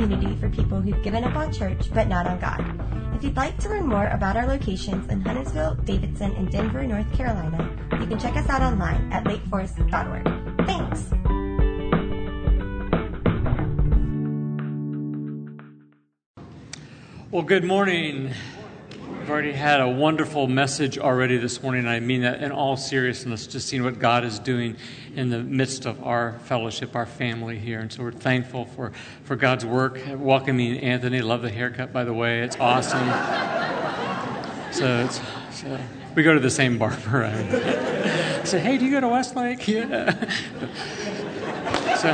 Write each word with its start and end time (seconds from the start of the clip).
community 0.00 0.34
for 0.40 0.48
people 0.48 0.80
who've 0.80 1.02
given 1.02 1.24
up 1.24 1.36
on 1.36 1.52
church 1.52 1.92
but 1.92 2.08
not 2.08 2.26
on 2.26 2.40
God. 2.40 2.64
If 3.14 3.22
you'd 3.22 3.36
like 3.36 3.58
to 3.58 3.68
learn 3.68 3.86
more 3.86 4.06
about 4.06 4.34
our 4.34 4.46
locations 4.46 5.06
in 5.10 5.20
Huntersville, 5.20 5.74
Davidson, 5.84 6.32
and 6.36 6.50
Denver, 6.50 6.82
North 6.86 7.12
Carolina, 7.12 7.68
you 8.00 8.06
can 8.06 8.18
check 8.18 8.34
us 8.34 8.48
out 8.48 8.62
online 8.62 9.12
at 9.12 9.24
lakeforest.org. 9.24 10.66
Thanks! 10.66 11.10
Well, 17.30 17.42
good 17.42 17.64
morning. 17.64 18.32
We've 19.30 19.34
already 19.36 19.52
had 19.52 19.80
a 19.80 19.88
wonderful 19.88 20.48
message 20.48 20.98
already 20.98 21.36
this 21.36 21.62
morning, 21.62 21.82
and 21.82 21.88
I 21.88 22.00
mean 22.00 22.22
that 22.22 22.42
in 22.42 22.50
all 22.50 22.76
seriousness, 22.76 23.46
just 23.46 23.68
seeing 23.68 23.84
what 23.84 24.00
God 24.00 24.24
is 24.24 24.40
doing 24.40 24.76
in 25.14 25.30
the 25.30 25.38
midst 25.38 25.86
of 25.86 26.02
our 26.02 26.40
fellowship, 26.46 26.96
our 26.96 27.06
family 27.06 27.56
here. 27.56 27.78
And 27.78 27.92
so 27.92 28.02
we're 28.02 28.10
thankful 28.10 28.64
for, 28.64 28.90
for 29.22 29.36
God's 29.36 29.64
work. 29.64 30.00
Welcoming 30.16 30.78
Anthony. 30.78 31.22
Love 31.22 31.42
the 31.42 31.48
haircut, 31.48 31.92
by 31.92 32.02
the 32.02 32.12
way. 32.12 32.40
It's 32.40 32.56
awesome. 32.58 32.98
so, 34.72 35.04
it's, 35.04 35.20
so 35.56 35.78
we 36.16 36.24
go 36.24 36.34
to 36.34 36.40
the 36.40 36.50
same 36.50 36.76
barber. 36.76 37.26
I 37.26 38.42
say, 38.44 38.58
hey, 38.58 38.78
do 38.78 38.84
you 38.84 38.90
go 38.90 39.00
to 39.00 39.08
Westlake? 39.08 39.64
Yeah. 39.68 40.10
so, 41.94 42.10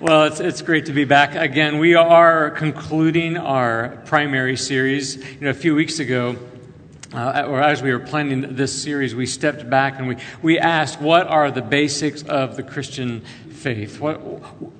Well, 0.00 0.24
it's, 0.24 0.40
it's 0.40 0.62
great 0.62 0.86
to 0.86 0.94
be 0.94 1.04
back 1.04 1.34
again. 1.34 1.78
We 1.78 1.94
are 1.94 2.52
concluding 2.52 3.36
our 3.36 4.00
primary 4.06 4.56
series. 4.56 5.16
You 5.16 5.40
know, 5.42 5.50
a 5.50 5.54
few 5.54 5.74
weeks 5.74 5.98
ago, 5.98 6.36
uh, 7.12 7.44
or 7.46 7.60
as 7.60 7.82
we 7.82 7.92
were 7.92 7.98
planning 7.98 8.54
this 8.56 8.82
series, 8.82 9.14
we 9.14 9.26
stepped 9.26 9.68
back 9.68 9.98
and 9.98 10.08
we, 10.08 10.16
we 10.40 10.58
asked, 10.58 11.02
what 11.02 11.26
are 11.26 11.50
the 11.50 11.60
basics 11.60 12.22
of 12.22 12.56
the 12.56 12.62
Christian 12.62 13.20
faith? 13.50 14.00
What, 14.00 14.22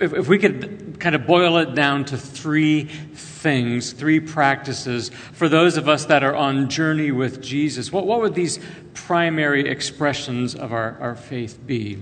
if, 0.01 0.15
if 0.15 0.27
we 0.27 0.39
could 0.39 0.99
kind 1.01 1.15
of 1.15 1.27
boil 1.27 1.59
it 1.59 1.75
down 1.75 2.07
to 2.07 2.17
three 2.17 2.85
things, 2.85 3.93
three 3.93 4.21
practices, 4.21 5.11
for 5.11 5.51
those 5.51 5.77
of 5.77 5.87
us 5.87 6.07
that 6.07 6.25
are 6.25 6.35
on 6.35 6.71
journey 6.71 7.11
with 7.11 7.43
Jesus, 7.43 7.93
what, 7.93 8.07
what 8.07 8.23
would 8.23 8.35
these 8.35 8.59
primary 8.95 9.69
expressions 9.69 10.55
of 10.55 10.73
our, 10.73 10.97
our 10.99 11.15
faith 11.15 11.59
be? 11.67 11.99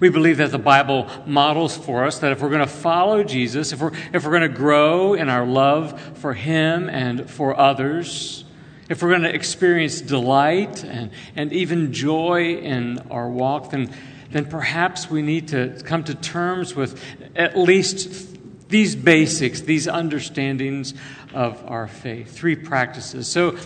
We 0.00 0.08
believe 0.08 0.38
that 0.38 0.50
the 0.50 0.58
Bible 0.58 1.08
models 1.26 1.76
for 1.76 2.04
us 2.04 2.18
that 2.20 2.32
if 2.32 2.40
we're 2.40 2.50
going 2.50 2.60
to 2.60 2.66
follow 2.66 3.22
Jesus, 3.22 3.72
if 3.72 3.80
we're, 3.80 3.92
if 4.12 4.24
we're 4.24 4.30
going 4.30 4.42
to 4.42 4.56
grow 4.56 5.14
in 5.14 5.28
our 5.28 5.46
love 5.46 6.00
for 6.18 6.34
Him 6.34 6.88
and 6.88 7.30
for 7.30 7.58
others, 7.58 8.44
if 8.88 9.02
we're 9.02 9.10
going 9.10 9.22
to 9.22 9.34
experience 9.34 10.00
delight 10.00 10.84
and, 10.84 11.10
and 11.36 11.52
even 11.52 11.92
joy 11.92 12.56
in 12.56 12.98
our 13.10 13.28
walk, 13.28 13.70
then, 13.70 13.90
then 14.30 14.44
perhaps 14.44 15.08
we 15.08 15.22
need 15.22 15.48
to 15.48 15.80
come 15.84 16.04
to 16.04 16.14
terms 16.14 16.74
with 16.74 17.02
at 17.34 17.56
least 17.56 18.32
these 18.68 18.96
basics, 18.96 19.60
these 19.60 19.86
understandings 19.86 20.94
of 21.32 21.62
our 21.66 21.86
faith. 21.86 22.32
Three 22.32 22.56
practices. 22.56 23.28
So 23.28 23.56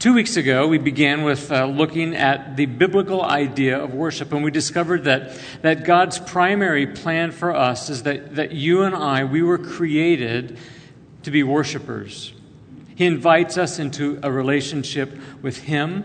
Two 0.00 0.14
weeks 0.14 0.38
ago, 0.38 0.66
we 0.66 0.78
began 0.78 1.24
with 1.24 1.52
uh, 1.52 1.66
looking 1.66 2.16
at 2.16 2.56
the 2.56 2.64
biblical 2.64 3.22
idea 3.22 3.78
of 3.78 3.92
worship, 3.92 4.32
and 4.32 4.42
we 4.42 4.50
discovered 4.50 5.04
that, 5.04 5.38
that 5.60 5.84
God's 5.84 6.18
primary 6.18 6.86
plan 6.86 7.32
for 7.32 7.54
us 7.54 7.90
is 7.90 8.04
that, 8.04 8.36
that 8.36 8.52
you 8.52 8.84
and 8.84 8.94
I, 8.94 9.24
we 9.24 9.42
were 9.42 9.58
created 9.58 10.56
to 11.24 11.30
be 11.30 11.42
worshipers. 11.42 12.32
He 12.96 13.04
invites 13.04 13.58
us 13.58 13.78
into 13.78 14.18
a 14.22 14.32
relationship 14.32 15.14
with 15.42 15.64
Him 15.64 16.04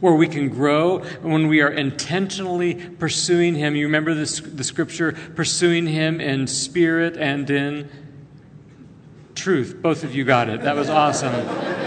where 0.00 0.14
we 0.14 0.26
can 0.26 0.48
grow 0.48 0.98
when 1.22 1.46
we 1.46 1.60
are 1.60 1.70
intentionally 1.70 2.74
pursuing 2.74 3.54
Him. 3.54 3.76
You 3.76 3.86
remember 3.86 4.14
this, 4.14 4.40
the 4.40 4.64
scripture, 4.64 5.12
pursuing 5.36 5.86
Him 5.86 6.20
in 6.20 6.48
spirit 6.48 7.16
and 7.16 7.48
in 7.50 7.88
truth. 9.36 9.76
Both 9.80 10.02
of 10.02 10.12
you 10.12 10.24
got 10.24 10.48
it. 10.48 10.62
That 10.62 10.74
was 10.74 10.90
awesome. 10.90 11.78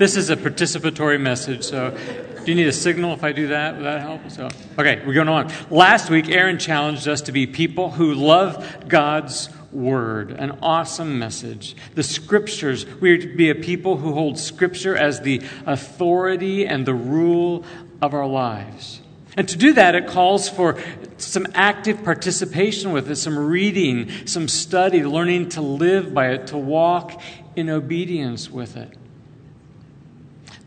This 0.00 0.16
is 0.16 0.30
a 0.30 0.36
participatory 0.36 1.20
message, 1.20 1.62
so 1.62 1.90
do 1.90 2.44
you 2.46 2.54
need 2.54 2.68
a 2.68 2.72
signal 2.72 3.12
if 3.12 3.22
I 3.22 3.32
do 3.32 3.48
that? 3.48 3.76
Will 3.76 3.82
that 3.82 4.00
help? 4.00 4.30
So, 4.30 4.48
okay, 4.78 5.02
we're 5.04 5.12
going 5.12 5.28
on. 5.28 5.52
Last 5.68 6.08
week, 6.08 6.30
Aaron 6.30 6.58
challenged 6.58 7.06
us 7.06 7.20
to 7.20 7.32
be 7.32 7.46
people 7.46 7.90
who 7.90 8.14
love 8.14 8.88
God's 8.88 9.50
word. 9.70 10.30
An 10.30 10.52
awesome 10.62 11.18
message. 11.18 11.76
The 11.96 12.02
scriptures, 12.02 12.86
we 12.86 13.10
are 13.10 13.18
to 13.18 13.36
be 13.36 13.50
a 13.50 13.54
people 13.54 13.98
who 13.98 14.14
hold 14.14 14.38
scripture 14.38 14.96
as 14.96 15.20
the 15.20 15.42
authority 15.66 16.66
and 16.66 16.86
the 16.86 16.94
rule 16.94 17.66
of 18.00 18.14
our 18.14 18.26
lives. 18.26 19.02
And 19.36 19.46
to 19.50 19.58
do 19.58 19.74
that, 19.74 19.94
it 19.94 20.06
calls 20.06 20.48
for 20.48 20.78
some 21.18 21.46
active 21.52 22.02
participation 22.04 22.92
with 22.92 23.10
it, 23.10 23.16
some 23.16 23.38
reading, 23.38 24.26
some 24.26 24.48
study, 24.48 25.04
learning 25.04 25.50
to 25.50 25.60
live 25.60 26.14
by 26.14 26.30
it, 26.30 26.46
to 26.46 26.56
walk 26.56 27.20
in 27.54 27.68
obedience 27.68 28.50
with 28.50 28.78
it. 28.78 28.96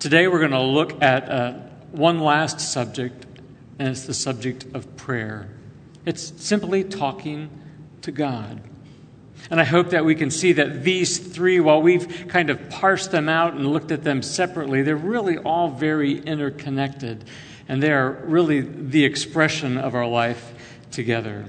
Today 0.03 0.27
we're 0.27 0.39
going 0.39 0.51
to 0.51 0.59
look 0.59 1.01
at 1.01 1.29
uh, 1.29 1.53
one 1.93 2.19
last 2.19 2.59
subject, 2.59 3.25
and 3.79 3.87
it's 3.87 4.05
the 4.05 4.13
subject 4.13 4.65
of 4.73 4.97
prayer. 4.97 5.47
It's 6.05 6.33
simply 6.43 6.83
talking 6.83 7.49
to 8.01 8.11
God. 8.11 8.59
And 9.49 9.61
I 9.61 9.63
hope 9.63 9.91
that 9.91 10.03
we 10.03 10.15
can 10.15 10.29
see 10.29 10.51
that 10.51 10.83
these 10.83 11.19
three, 11.19 11.61
while 11.61 11.81
we've 11.81 12.27
kind 12.27 12.49
of 12.49 12.69
parsed 12.69 13.11
them 13.11 13.29
out 13.29 13.53
and 13.53 13.65
looked 13.65 13.91
at 13.91 14.03
them 14.03 14.21
separately, 14.21 14.81
they're 14.81 14.97
really 14.97 15.37
all 15.37 15.69
very 15.69 16.19
interconnected. 16.19 17.23
And 17.69 17.81
they 17.81 17.93
are 17.93 18.11
really 18.25 18.59
the 18.59 19.05
expression 19.05 19.77
of 19.77 19.95
our 19.95 20.05
life 20.05 20.53
together. 20.91 21.45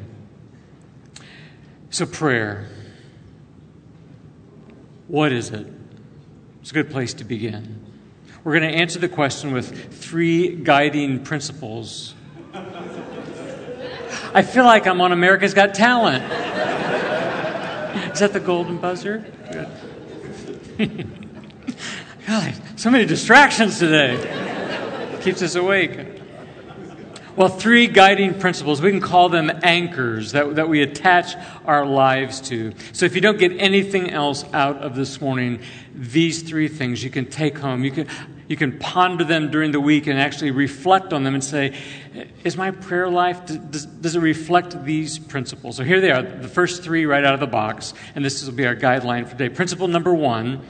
So, 1.91 2.07
prayer. 2.07 2.69
What 5.09 5.33
is 5.33 5.51
it? 5.51 5.67
It's 6.61 6.71
a 6.71 6.75
good 6.75 6.93
place 6.93 7.15
to 7.15 7.25
begin. 7.25 7.94
We're 8.45 8.61
going 8.61 8.71
to 8.71 8.79
answer 8.79 8.99
the 8.99 9.09
question 9.09 9.53
with 9.53 9.95
three 9.95 10.55
guiding 10.55 11.25
principles. 11.25 12.15
I 14.35 14.43
feel 14.43 14.65
like 14.65 14.87
I'm 14.87 15.01
on 15.01 15.13
America's 15.13 15.55
Got 15.55 15.75
Talent. 15.75 16.23
Is 18.13 18.21
that 18.21 18.35
the 18.35 18.41
golden 18.41 18.77
buzzer? 18.77 19.25
Good. 20.77 21.09
God, 22.27 22.55
so 22.77 22.91
many 22.91 23.07
distractions 23.07 23.79
today. 23.79 25.19
Keeps 25.23 25.41
us 25.41 25.55
awake. 25.55 25.99
Well, 27.37 27.49
three 27.49 27.89
guiding 27.89 28.39
principles. 28.39 28.81
We 28.81 28.91
can 28.91 29.01
call 29.01 29.29
them 29.29 29.51
anchors 29.63 30.33
that, 30.33 30.55
that 30.57 30.69
we 30.69 30.83
attach 30.83 31.35
our 31.65 31.85
lives 31.85 32.41
to. 32.43 32.75
So 32.93 33.07
if 33.07 33.15
you 33.15 33.21
don't 33.21 33.39
get 33.39 33.53
anything 33.59 34.11
else 34.11 34.45
out 34.53 34.77
of 34.77 34.95
this 34.95 35.21
morning, 35.21 35.61
these 35.95 36.43
three 36.43 36.69
things 36.69 37.03
you 37.03 37.11
can 37.11 37.27
take 37.27 37.59
home. 37.59 37.83
You 37.83 37.91
can, 37.91 38.09
you 38.49 38.57
can 38.57 38.79
ponder 38.79 39.25
them 39.25 39.51
during 39.51 39.73
the 39.73 39.81
week 39.81 40.07
and 40.07 40.19
actually 40.19 40.51
reflect 40.51 41.13
on 41.13 41.25
them 41.25 41.35
and 41.35 41.43
say, 41.43 41.75
is 42.45 42.57
my 42.57 42.71
prayer 42.71 43.09
life, 43.09 43.47
does, 43.47 43.87
does 43.87 44.17
it 44.17 44.21
reflect 44.21 44.85
these 44.85 45.19
principles? 45.19 45.77
So 45.77 45.85
here 45.85 46.01
they 46.01 46.11
are, 46.11 46.23
the 46.23 46.49
first 46.49 46.83
three 46.83 47.07
right 47.07 47.25
out 47.25 47.35
of 47.35 47.41
the 47.41 47.47
box, 47.47 47.95
and 48.15 48.25
this 48.25 48.45
will 48.45 48.53
be 48.53 48.67
our 48.67 48.77
guideline 48.77 49.25
for 49.25 49.33
today. 49.33 49.49
Principle 49.49 49.89
number 49.89 50.13
one 50.13 50.63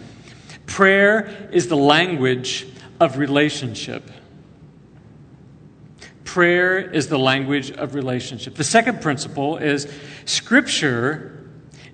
prayer 0.66 1.48
is 1.52 1.68
the 1.68 1.76
language 1.76 2.66
of 3.00 3.18
relationship. 3.18 4.10
Prayer 6.24 6.78
is 6.78 7.08
the 7.08 7.18
language 7.18 7.70
of 7.70 7.94
relationship. 7.94 8.54
The 8.54 8.64
second 8.64 9.02
principle 9.02 9.56
is 9.56 9.92
Scripture 10.24 11.50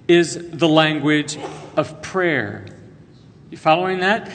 is 0.09 0.51
the 0.51 0.69
language 0.69 1.39
of 1.77 2.01
prayer. 2.03 2.67
You 3.51 3.59
following 3.59 4.01
that? 4.01 4.31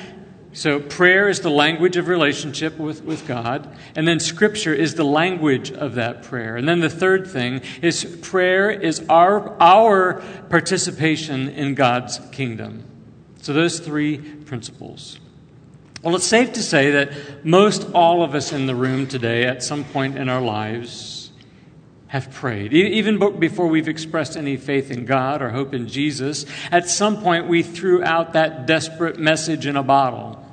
So, 0.55 0.79
prayer 0.79 1.27
is 1.27 1.41
the 1.41 1.49
language 1.49 1.97
of 1.97 2.07
relationship 2.07 2.77
with, 2.77 3.03
with 3.03 3.27
God, 3.27 3.67
and 3.93 4.07
then 4.07 4.21
Scripture 4.21 4.73
is 4.73 4.95
the 4.95 5.03
language 5.03 5.69
of 5.69 5.95
that 5.95 6.23
prayer. 6.23 6.55
And 6.55 6.65
then 6.65 6.79
the 6.79 6.89
third 6.89 7.27
thing 7.27 7.61
is 7.81 8.05
prayer 8.21 8.71
is 8.71 9.05
our, 9.09 9.61
our 9.61 10.23
participation 10.49 11.49
in 11.49 11.75
God's 11.75 12.21
kingdom. 12.31 12.85
So, 13.41 13.51
those 13.51 13.81
three 13.81 14.17
principles. 14.17 15.19
Well, 16.01 16.15
it's 16.15 16.25
safe 16.25 16.53
to 16.53 16.63
say 16.63 16.91
that 16.91 17.45
most 17.45 17.91
all 17.91 18.23
of 18.23 18.33
us 18.33 18.53
in 18.53 18.65
the 18.65 18.75
room 18.75 19.07
today, 19.07 19.43
at 19.43 19.61
some 19.61 19.83
point 19.83 20.17
in 20.17 20.29
our 20.29 20.41
lives, 20.41 21.33
have 22.07 22.31
prayed. 22.31 22.71
Even 22.71 23.19
before 23.41 23.67
we've 23.67 23.89
expressed 23.89 24.37
any 24.37 24.55
faith 24.55 24.89
in 24.89 25.03
God 25.03 25.41
or 25.41 25.49
hope 25.49 25.73
in 25.73 25.89
Jesus, 25.89 26.45
at 26.71 26.87
some 26.87 27.21
point 27.21 27.49
we 27.49 27.61
threw 27.61 28.01
out 28.05 28.31
that 28.33 28.65
desperate 28.65 29.19
message 29.19 29.65
in 29.65 29.75
a 29.75 29.83
bottle. 29.83 30.43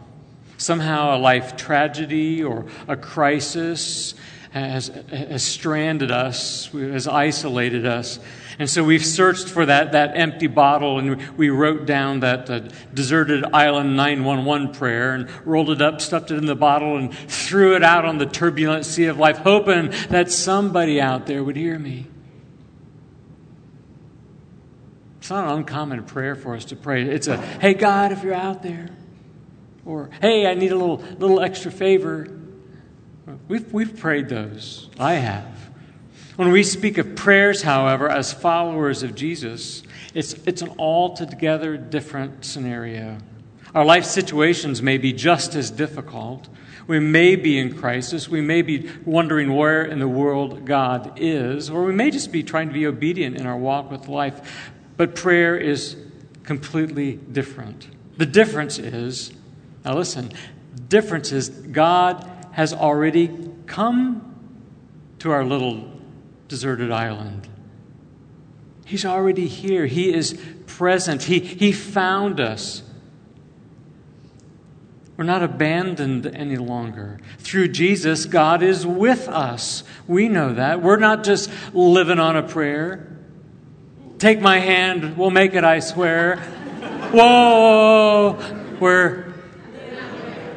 Somehow 0.62 1.17
a 1.17 1.19
life 1.19 1.56
tragedy 1.56 2.44
or 2.44 2.67
a 2.87 2.97
crisis 2.97 4.14
has, 4.53 4.88
has 5.11 5.43
stranded 5.43 6.11
us, 6.11 6.67
has 6.73 7.09
isolated 7.09 7.85
us, 7.85 8.20
and 8.59 8.70
so 8.70 8.85
we've 8.85 9.05
searched 9.05 9.49
for 9.49 9.67
that, 9.67 9.91
that 9.91 10.17
empty 10.17 10.47
bottle 10.47 11.00
and 11.00 11.37
we 11.37 11.50
wrote 11.50 11.87
down 11.87 12.20
that 12.20 12.49
uh, 12.49 12.61
deserted 12.94 13.44
island 13.53 13.97
911 13.97 14.73
prayer 14.73 15.14
and 15.14 15.29
rolled 15.44 15.70
it 15.70 15.82
up, 15.82 16.00
stuffed 16.00 16.31
it 16.31 16.37
in 16.37 16.47
the 16.47 16.55
bottle, 16.55 16.97
and 16.97 17.12
threw 17.12 17.75
it 17.75 17.82
out 17.82 18.05
on 18.05 18.19
the 18.19 18.26
turbulent 18.26 18.85
sea 18.85 19.06
of 19.06 19.19
life, 19.19 19.38
hoping 19.38 19.91
that 20.11 20.31
somebody 20.31 21.00
out 21.00 21.26
there 21.26 21.43
would 21.43 21.56
hear 21.56 21.76
me. 21.76 22.06
It's 25.19 25.31
not 25.31 25.47
an 25.47 25.59
uncommon 25.59 26.05
prayer 26.05 26.35
for 26.35 26.55
us 26.55 26.67
to 26.67 26.76
pray. 26.76 27.03
It's 27.03 27.26
a, 27.26 27.37
hey, 27.37 27.75
God, 27.75 28.12
if 28.12 28.23
you're 28.23 28.35
out 28.35 28.62
there. 28.62 28.91
Or, 29.84 30.11
hey, 30.20 30.46
I 30.46 30.55
need 30.55 30.73
a 30.73 30.76
little, 30.76 30.99
little 31.19 31.40
extra 31.40 31.70
favor. 31.70 32.29
We've, 33.49 33.73
we've 33.73 33.96
prayed 33.96 34.29
those. 34.29 34.88
I 34.99 35.14
have. 35.14 35.70
When 36.37 36.50
we 36.50 36.62
speak 36.62 36.99
of 36.99 37.14
prayers, 37.14 37.62
however, 37.62 38.08
as 38.08 38.32
followers 38.32 39.02
of 39.02 39.14
Jesus, 39.14 39.82
it's, 40.14 40.32
it's 40.46 40.62
an 40.62 40.75
altogether 40.79 41.76
different 41.76 42.44
scenario. 42.44 43.19
Our 43.75 43.84
life 43.84 44.05
situations 44.05 44.82
may 44.82 44.99
be 44.99 45.12
just 45.12 45.55
as 45.55 45.70
difficult. 45.70 46.49
We 46.87 47.00
may 47.00 47.37
be 47.37 47.58
in 47.58 47.76
crisis. 47.78 48.28
We 48.28 48.40
may 48.40 48.62
be 48.62 48.90
wondering 49.05 49.55
where 49.55 49.85
in 49.85 49.99
the 49.99 50.08
world 50.08 50.64
God 50.64 51.14
is, 51.17 51.70
or 51.70 51.85
we 51.85 51.93
may 51.93 52.11
just 52.11 52.32
be 52.32 52.43
trying 52.43 52.69
to 52.69 52.75
be 52.75 52.87
obedient 52.87 53.37
in 53.37 53.46
our 53.46 53.56
walk 53.56 53.90
with 53.90 54.08
life. 54.08 54.73
But 54.96 55.14
prayer 55.14 55.56
is 55.56 55.96
completely 56.44 57.14
different. 57.14 57.88
The 58.17 58.26
difference 58.26 58.78
is, 58.78 59.32
now 59.84 59.96
listen, 59.96 60.32
difference 60.88 61.32
is 61.32 61.49
God 61.49 62.29
has 62.52 62.73
already 62.73 63.31
come 63.67 64.34
to 65.19 65.31
our 65.31 65.44
little 65.44 65.90
deserted 66.49 66.90
island. 66.90 67.49
He's 68.84 69.05
already 69.05 69.49
here. 69.49 69.87
He 69.87 70.12
is 70.12 70.38
present. 70.67 71.23
He, 71.23 71.38
he 71.38 71.73
found 71.73 72.40
us. 72.40 72.82
We're 75.17 75.25
not 75.25 75.43
abandoned 75.43 76.26
any 76.26 76.56
longer. 76.56 77.20
Through 77.38 77.69
Jesus, 77.69 78.25
God 78.25 78.62
is 78.62 78.87
with 78.87 79.28
us. 79.28 79.85
We 80.06 80.28
know 80.28 80.55
that. 80.55 80.82
We're 80.82 80.96
not 80.96 81.23
just 81.25 81.50
living 81.73 82.19
on 82.19 82.37
a 82.37 82.43
prayer. 82.43 83.08
Take 84.19 84.40
my 84.40 84.58
hand, 84.58 85.17
we'll 85.17 85.31
make 85.31 85.55
it, 85.55 85.64
I 85.64 85.81
swear. 85.81 86.37
Whoa! 87.12 88.38
We're. 88.78 89.31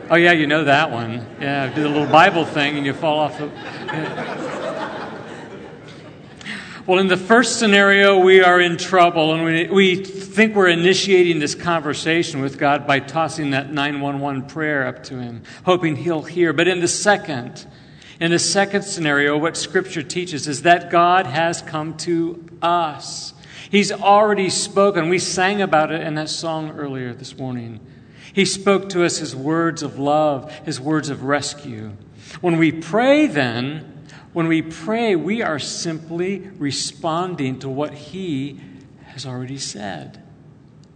Oh, 0.08 0.16
yeah, 0.16 0.34
you 0.34 0.46
know 0.46 0.66
that 0.66 0.92
one. 0.92 1.26
Yeah, 1.42 1.74
do 1.74 1.82
the 1.82 1.90
little 1.90 2.06
Bible 2.06 2.46
thing 2.46 2.78
and 2.78 2.86
you 2.86 2.94
fall 2.94 3.20
off 3.20 3.38
the. 3.40 3.50
Well, 6.88 7.00
in 7.00 7.08
the 7.08 7.18
first 7.18 7.58
scenario, 7.58 8.20
we 8.20 8.44
are 8.44 8.62
in 8.62 8.78
trouble 8.78 9.34
and 9.34 9.44
we, 9.44 9.66
we 9.66 9.96
think 10.06 10.54
we're 10.54 10.68
initiating 10.68 11.40
this 11.40 11.56
conversation 11.56 12.42
with 12.42 12.60
God 12.60 12.86
by 12.86 13.00
tossing 13.00 13.50
that 13.52 13.74
911 13.74 14.44
prayer 14.44 14.86
up 14.86 15.02
to 15.06 15.18
Him, 15.18 15.42
hoping 15.64 15.96
He'll 15.96 16.22
hear. 16.22 16.54
But 16.54 16.68
in 16.68 16.82
the 16.82 16.88
second, 16.88 17.66
in 18.20 18.30
the 18.30 18.38
second 18.38 18.84
scenario, 18.84 19.36
what 19.36 19.58
Scripture 19.58 20.04
teaches 20.04 20.48
is 20.48 20.62
that 20.62 20.92
God 20.92 21.26
has 21.26 21.64
come 21.64 21.98
to 21.98 22.46
us. 22.62 23.34
He's 23.72 23.92
already 23.92 24.52
spoken. 24.52 25.10
We 25.10 25.18
sang 25.18 25.64
about 25.64 25.92
it 25.92 26.02
in 26.02 26.14
that 26.16 26.30
song 26.30 26.78
earlier 26.78 27.16
this 27.16 27.36
morning. 27.36 27.80
He 28.36 28.44
spoke 28.44 28.90
to 28.90 29.06
us 29.06 29.20
His 29.20 29.34
words 29.34 29.82
of 29.82 29.98
love, 29.98 30.52
His 30.66 30.78
words 30.78 31.08
of 31.08 31.24
rescue. 31.24 31.94
When 32.42 32.58
we 32.58 32.70
pray, 32.70 33.28
then, 33.28 34.10
when 34.34 34.48
we 34.48 34.62
pray, 34.62 35.16
we 35.16 35.42
are 35.42 35.58
simply 35.58 36.40
responding 36.58 37.60
to 37.60 37.70
what 37.70 37.94
He 37.94 38.60
has 39.06 39.26
already 39.26 39.58
said. 39.58 40.22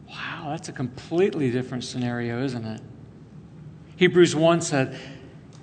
Wow, 0.09 0.47
that's 0.49 0.67
a 0.67 0.73
completely 0.73 1.49
different 1.49 1.85
scenario, 1.85 2.43
isn't 2.43 2.65
it? 2.65 2.81
Hebrews 3.95 4.35
1 4.35 4.59
said, 4.59 4.99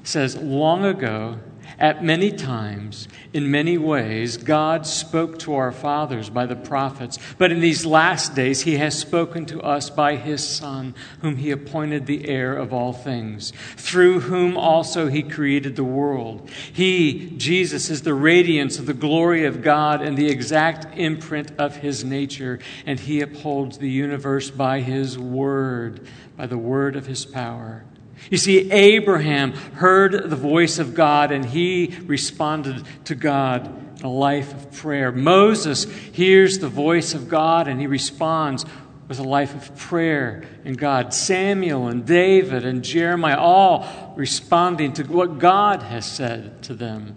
says, 0.03 0.35
Long 0.35 0.83
ago, 0.83 1.41
at 1.79 2.03
many 2.03 2.31
times, 2.31 3.07
in 3.35 3.51
many 3.51 3.77
ways, 3.77 4.39
God 4.39 4.87
spoke 4.87 5.39
to 5.41 5.55
our 5.55 5.73
fathers 5.73 6.31
by 6.31 6.47
the 6.47 6.57
prophets, 6.57 7.19
but 7.37 7.53
in 7.53 7.61
these 7.61 7.85
last 7.85 8.35
days, 8.35 8.63
He 8.63 8.77
has 8.77 8.99
spoken 8.99 9.45
to 9.47 9.61
us 9.61 9.91
by 9.91 10.17
His 10.17 10.47
Son, 10.47 10.95
whom 11.21 11.37
He 11.37 11.51
appointed 11.51 12.07
the 12.07 12.29
heir 12.29 12.57
of 12.57 12.73
all 12.73 12.95
things, 12.95 13.53
through 13.77 14.21
whom 14.21 14.57
also 14.57 15.09
He 15.09 15.23
created 15.23 15.77
the 15.77 15.85
world. 15.85 16.49
He, 16.73 17.35
Jesus, 17.37 17.91
is 17.91 18.03
the 18.03 18.15
radiance 18.15 18.79
of 18.79 18.87
the 18.87 18.95
glory 18.95 19.45
of 19.45 19.63
God 19.63 20.01
and 20.01 20.17
the 20.17 20.31
exact 20.31 20.97
imprint 20.99 21.53
of 21.59 21.77
His 21.77 22.05
nature, 22.05 22.59
and 22.87 22.99
He 22.99 23.21
upholds 23.21 23.77
the 23.77 23.91
universe 23.91 24.51
by 24.51 24.81
His 24.81 25.19
word, 25.19 26.07
by 26.39 26.47
the 26.47 26.59
word 26.59 26.97
of 26.97 27.05
His 27.05 27.27
power. 27.27 27.85
You 28.31 28.39
see, 28.39 28.71
Abraham 28.73 29.53
heard 29.53 30.31
the 30.31 30.37
voice 30.37 30.79
of 30.79 30.95
God 30.95 31.31
and 31.31 31.45
he 31.45 31.97
responded 32.07 32.85
to 33.05 33.15
God 33.15 33.67
in 33.99 34.05
a 34.05 34.11
life 34.11 34.53
of 34.53 34.73
prayer. 34.73 35.13
Moses 35.13 35.85
hears 35.85 36.59
the 36.59 36.69
voice 36.69 37.15
of 37.15 37.29
God 37.29 37.69
and 37.69 37.81
he 37.81 37.87
responds 37.87 38.65
with 39.09 39.21
a 39.21 39.25
life 39.25 39.55
of 39.55 39.77
prayer 39.77 40.45
in 40.65 40.75
God. 40.75 41.15
Samuel 41.15 41.87
and 41.87 42.05
David 42.05 42.65
and 42.65 42.83
Jeremiah 42.83 43.39
all 43.39 44.15
responding 44.17 44.93
to 44.95 45.05
what 45.05 45.39
God 45.39 45.83
has 45.85 46.11
said 46.11 46.63
to 46.65 46.75
them. 46.75 47.15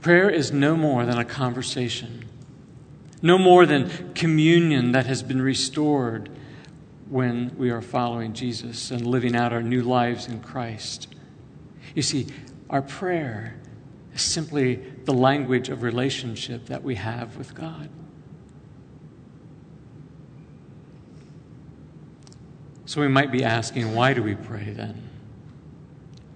Prayer 0.00 0.30
is 0.30 0.50
no 0.50 0.76
more 0.76 1.04
than 1.04 1.18
a 1.18 1.26
conversation, 1.26 2.24
no 3.20 3.36
more 3.36 3.66
than 3.66 4.14
communion 4.14 4.92
that 4.92 5.04
has 5.04 5.22
been 5.22 5.42
restored 5.42 6.30
when 7.10 7.52
we 7.58 7.70
are 7.70 7.82
following 7.82 8.32
Jesus 8.32 8.92
and 8.92 9.04
living 9.04 9.34
out 9.34 9.52
our 9.52 9.62
new 9.62 9.82
lives 9.82 10.28
in 10.28 10.40
Christ. 10.40 11.08
You 11.94 12.02
see, 12.02 12.28
our 12.70 12.82
prayer 12.82 13.56
is 14.14 14.22
simply 14.22 14.76
the 15.04 15.12
language 15.12 15.68
of 15.68 15.82
relationship 15.82 16.66
that 16.66 16.84
we 16.84 16.94
have 16.94 17.36
with 17.36 17.54
God. 17.54 17.88
So 22.86 23.00
we 23.00 23.08
might 23.08 23.32
be 23.32 23.44
asking, 23.44 23.94
why 23.94 24.14
do 24.14 24.22
we 24.22 24.36
pray 24.36 24.70
then? 24.70 25.08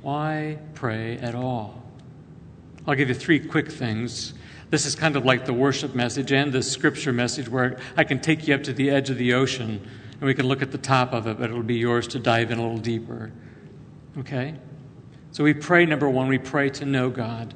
Why 0.02 0.58
pray 0.74 1.18
at 1.18 1.34
all? 1.34 1.82
I'll 2.86 2.94
give 2.94 3.08
you 3.08 3.14
three 3.14 3.40
quick 3.40 3.70
things. 3.70 4.34
This 4.70 4.86
is 4.86 4.94
kind 4.96 5.16
of 5.16 5.24
like 5.24 5.46
the 5.46 5.52
worship 5.52 5.94
message 5.94 6.32
and 6.32 6.52
the 6.52 6.62
scripture 6.62 7.12
message 7.12 7.48
where 7.48 7.78
I 7.96 8.02
can 8.04 8.20
take 8.20 8.48
you 8.48 8.54
up 8.54 8.64
to 8.64 8.72
the 8.72 8.90
edge 8.90 9.08
of 9.08 9.18
the 9.18 9.34
ocean 9.34 9.88
and 10.24 10.28
we 10.28 10.32
can 10.34 10.48
look 10.48 10.62
at 10.62 10.72
the 10.72 10.78
top 10.78 11.12
of 11.12 11.26
it, 11.26 11.38
but 11.38 11.50
it'll 11.50 11.62
be 11.62 11.74
yours 11.74 12.08
to 12.08 12.18
dive 12.18 12.50
in 12.50 12.58
a 12.58 12.62
little 12.62 12.78
deeper. 12.78 13.30
Okay? 14.16 14.54
So 15.32 15.44
we 15.44 15.52
pray, 15.52 15.84
number 15.84 16.08
one, 16.08 16.28
we 16.28 16.38
pray 16.38 16.70
to 16.70 16.86
know 16.86 17.10
God. 17.10 17.52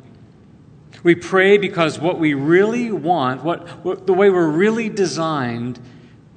We 1.02 1.14
pray 1.14 1.57
because 1.57 1.99
what 1.99 2.19
we 2.19 2.35
really 2.35 2.92
want, 2.92 3.42
what, 3.42 3.66
what, 3.83 4.07
the 4.07 4.12
way 4.12 4.28
we're 4.28 4.50
really 4.50 4.90
designed, 4.90 5.81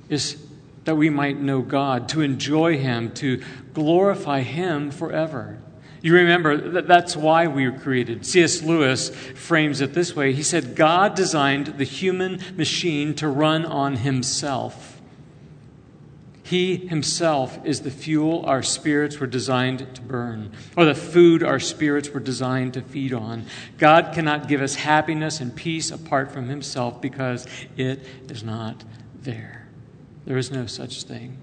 is 0.08 0.42
that 0.86 0.96
we 0.96 1.10
might 1.10 1.38
know 1.38 1.62
God, 1.62 2.08
to 2.08 2.22
enjoy 2.22 2.78
Him, 2.78 3.12
to 3.16 3.44
glorify 3.74 4.40
Him 4.40 4.90
forever. 4.90 5.60
You 6.02 6.14
remember 6.14 6.56
that 6.56 6.88
that's 6.88 7.18
why 7.18 7.48
we 7.48 7.70
were 7.70 7.78
created. 7.78 8.26
C.S. 8.26 8.62
Lewis 8.62 9.10
frames 9.10 9.82
it 9.82 9.94
this 9.94 10.16
way 10.16 10.32
He 10.32 10.44
said, 10.44 10.78
God 10.78 11.14
designed 11.14 11.78
the 11.78 11.84
human 11.84 12.40
machine 12.56 13.16
to 13.16 13.28
run 13.28 13.66
on 13.66 13.98
Himself. 13.98 14.91
He 16.52 16.76
himself 16.76 17.66
is 17.66 17.80
the 17.80 17.90
fuel 17.90 18.44
our 18.46 18.62
spirits 18.62 19.22
were 19.22 19.26
designed 19.26 19.96
to 19.96 20.02
burn, 20.02 20.52
or 20.76 20.84
the 20.84 20.94
food 20.94 21.44
our 21.44 21.62
spirits 21.62 22.10
were 22.10 22.20
designed 22.20 22.74
to 22.74 22.82
feed 22.82 23.14
on. 23.14 23.46
God 23.78 24.12
cannot 24.14 24.50
give 24.50 24.62
us 24.62 24.76
happiness 24.76 25.40
and 25.40 25.56
peace 25.56 25.92
apart 25.92 26.30
from 26.34 26.50
himself 26.50 27.00
because 27.00 27.48
it 27.78 28.06
is 28.28 28.44
not 28.44 28.84
there. 29.22 29.66
There 30.26 30.38
is 30.38 30.52
no 30.52 30.66
such 30.66 31.04
thing. 31.04 31.38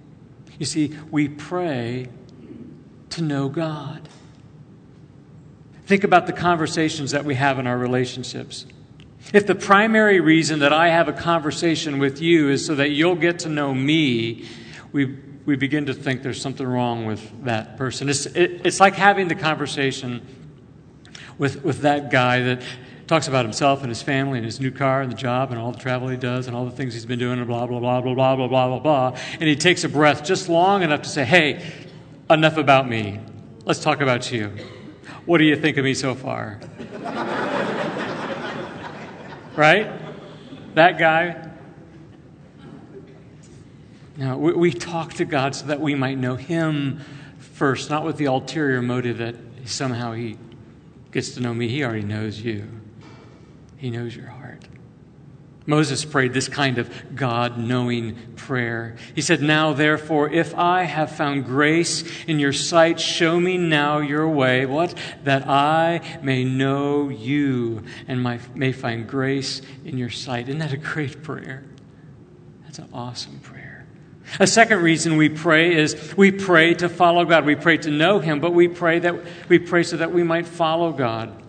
You 0.58 0.66
see, 0.66 0.94
we 1.10 1.26
pray 1.26 2.08
to 3.08 3.22
know 3.22 3.48
God. 3.48 4.10
Think 5.86 6.04
about 6.04 6.26
the 6.26 6.34
conversations 6.34 7.12
that 7.12 7.24
we 7.24 7.34
have 7.34 7.58
in 7.58 7.66
our 7.66 7.78
relationships. 7.78 8.66
If 9.32 9.46
the 9.46 9.54
primary 9.54 10.20
reason 10.20 10.58
that 10.58 10.74
I 10.74 10.90
have 10.90 11.08
a 11.08 11.14
conversation 11.14 11.98
with 11.98 12.20
you 12.20 12.50
is 12.50 12.66
so 12.66 12.74
that 12.74 12.90
you'll 12.90 13.16
get 13.16 13.38
to 13.38 13.48
know 13.48 13.72
me, 13.72 14.46
we, 14.92 15.16
we 15.46 15.56
begin 15.56 15.86
to 15.86 15.94
think 15.94 16.22
there's 16.22 16.40
something 16.40 16.66
wrong 16.66 17.06
with 17.06 17.44
that 17.44 17.76
person. 17.76 18.08
It's, 18.08 18.26
it, 18.26 18.62
it's 18.64 18.80
like 18.80 18.94
having 18.94 19.28
the 19.28 19.34
conversation 19.34 20.26
with, 21.38 21.64
with 21.64 21.80
that 21.82 22.10
guy 22.10 22.40
that 22.40 22.62
talks 23.06 23.28
about 23.28 23.44
himself 23.44 23.80
and 23.80 23.88
his 23.88 24.02
family 24.02 24.38
and 24.38 24.44
his 24.44 24.60
new 24.60 24.70
car 24.70 25.00
and 25.00 25.10
the 25.10 25.16
job 25.16 25.50
and 25.50 25.58
all 25.58 25.72
the 25.72 25.78
travel 25.78 26.08
he 26.08 26.16
does 26.16 26.46
and 26.46 26.54
all 26.54 26.66
the 26.66 26.70
things 26.70 26.92
he's 26.92 27.06
been 27.06 27.18
doing 27.18 27.38
and 27.38 27.46
blah, 27.46 27.66
blah, 27.66 27.80
blah, 27.80 28.00
blah, 28.00 28.14
blah, 28.14 28.36
blah, 28.36 28.48
blah, 28.48 28.68
blah, 28.68 28.78
blah. 28.78 29.18
And 29.32 29.44
he 29.44 29.56
takes 29.56 29.84
a 29.84 29.88
breath 29.88 30.24
just 30.24 30.48
long 30.48 30.82
enough 30.82 31.02
to 31.02 31.08
say, 31.08 31.24
hey, 31.24 31.64
enough 32.28 32.58
about 32.58 32.88
me. 32.88 33.20
Let's 33.64 33.80
talk 33.80 34.00
about 34.02 34.30
you. 34.30 34.52
What 35.24 35.38
do 35.38 35.44
you 35.44 35.56
think 35.56 35.78
of 35.78 35.84
me 35.84 35.94
so 35.94 36.14
far? 36.14 36.60
right? 39.56 39.90
That 40.74 40.98
guy, 40.98 41.47
now, 44.18 44.36
we, 44.36 44.52
we 44.52 44.72
talk 44.72 45.14
to 45.14 45.24
God 45.24 45.54
so 45.54 45.66
that 45.66 45.80
we 45.80 45.94
might 45.94 46.18
know 46.18 46.34
Him 46.34 47.00
first, 47.38 47.88
not 47.88 48.04
with 48.04 48.16
the 48.16 48.24
ulterior 48.24 48.82
motive 48.82 49.18
that 49.18 49.36
somehow 49.64 50.12
He 50.12 50.36
gets 51.12 51.30
to 51.34 51.40
know 51.40 51.54
me. 51.54 51.68
He 51.68 51.84
already 51.84 52.02
knows 52.02 52.40
you, 52.40 52.68
He 53.76 53.90
knows 53.90 54.14
your 54.16 54.26
heart. 54.26 54.66
Moses 55.66 56.04
prayed 56.04 56.32
this 56.32 56.48
kind 56.48 56.78
of 56.78 57.14
God 57.14 57.58
knowing 57.58 58.16
prayer. 58.36 58.96
He 59.14 59.20
said, 59.20 59.42
Now 59.42 59.74
therefore, 59.74 60.30
if 60.30 60.54
I 60.56 60.84
have 60.84 61.14
found 61.14 61.44
grace 61.44 62.02
in 62.26 62.40
your 62.40 62.54
sight, 62.54 62.98
show 62.98 63.38
me 63.38 63.58
now 63.58 63.98
your 63.98 64.26
way. 64.28 64.64
What? 64.64 64.94
That 65.24 65.46
I 65.46 66.00
may 66.22 66.42
know 66.42 67.10
you 67.10 67.84
and 68.08 68.22
my, 68.22 68.40
may 68.54 68.72
find 68.72 69.06
grace 69.06 69.60
in 69.84 69.98
your 69.98 70.10
sight. 70.10 70.48
Isn't 70.48 70.58
that 70.58 70.72
a 70.72 70.78
great 70.78 71.22
prayer? 71.22 71.64
That's 72.64 72.78
an 72.78 72.88
awesome 72.94 73.38
prayer. 73.40 73.57
A 74.40 74.46
second 74.46 74.82
reason 74.82 75.16
we 75.16 75.28
pray 75.28 75.74
is 75.74 76.14
we 76.16 76.30
pray 76.30 76.74
to 76.74 76.88
follow 76.88 77.24
God. 77.24 77.44
We 77.44 77.54
pray 77.54 77.78
to 77.78 77.90
know 77.90 78.18
Him, 78.18 78.40
but 78.40 78.52
we 78.52 78.68
pray 78.68 78.98
that 79.00 79.14
we 79.48 79.58
pray 79.58 79.82
so 79.82 79.96
that 79.96 80.12
we 80.12 80.22
might 80.22 80.46
follow 80.46 80.92
God. 80.92 81.42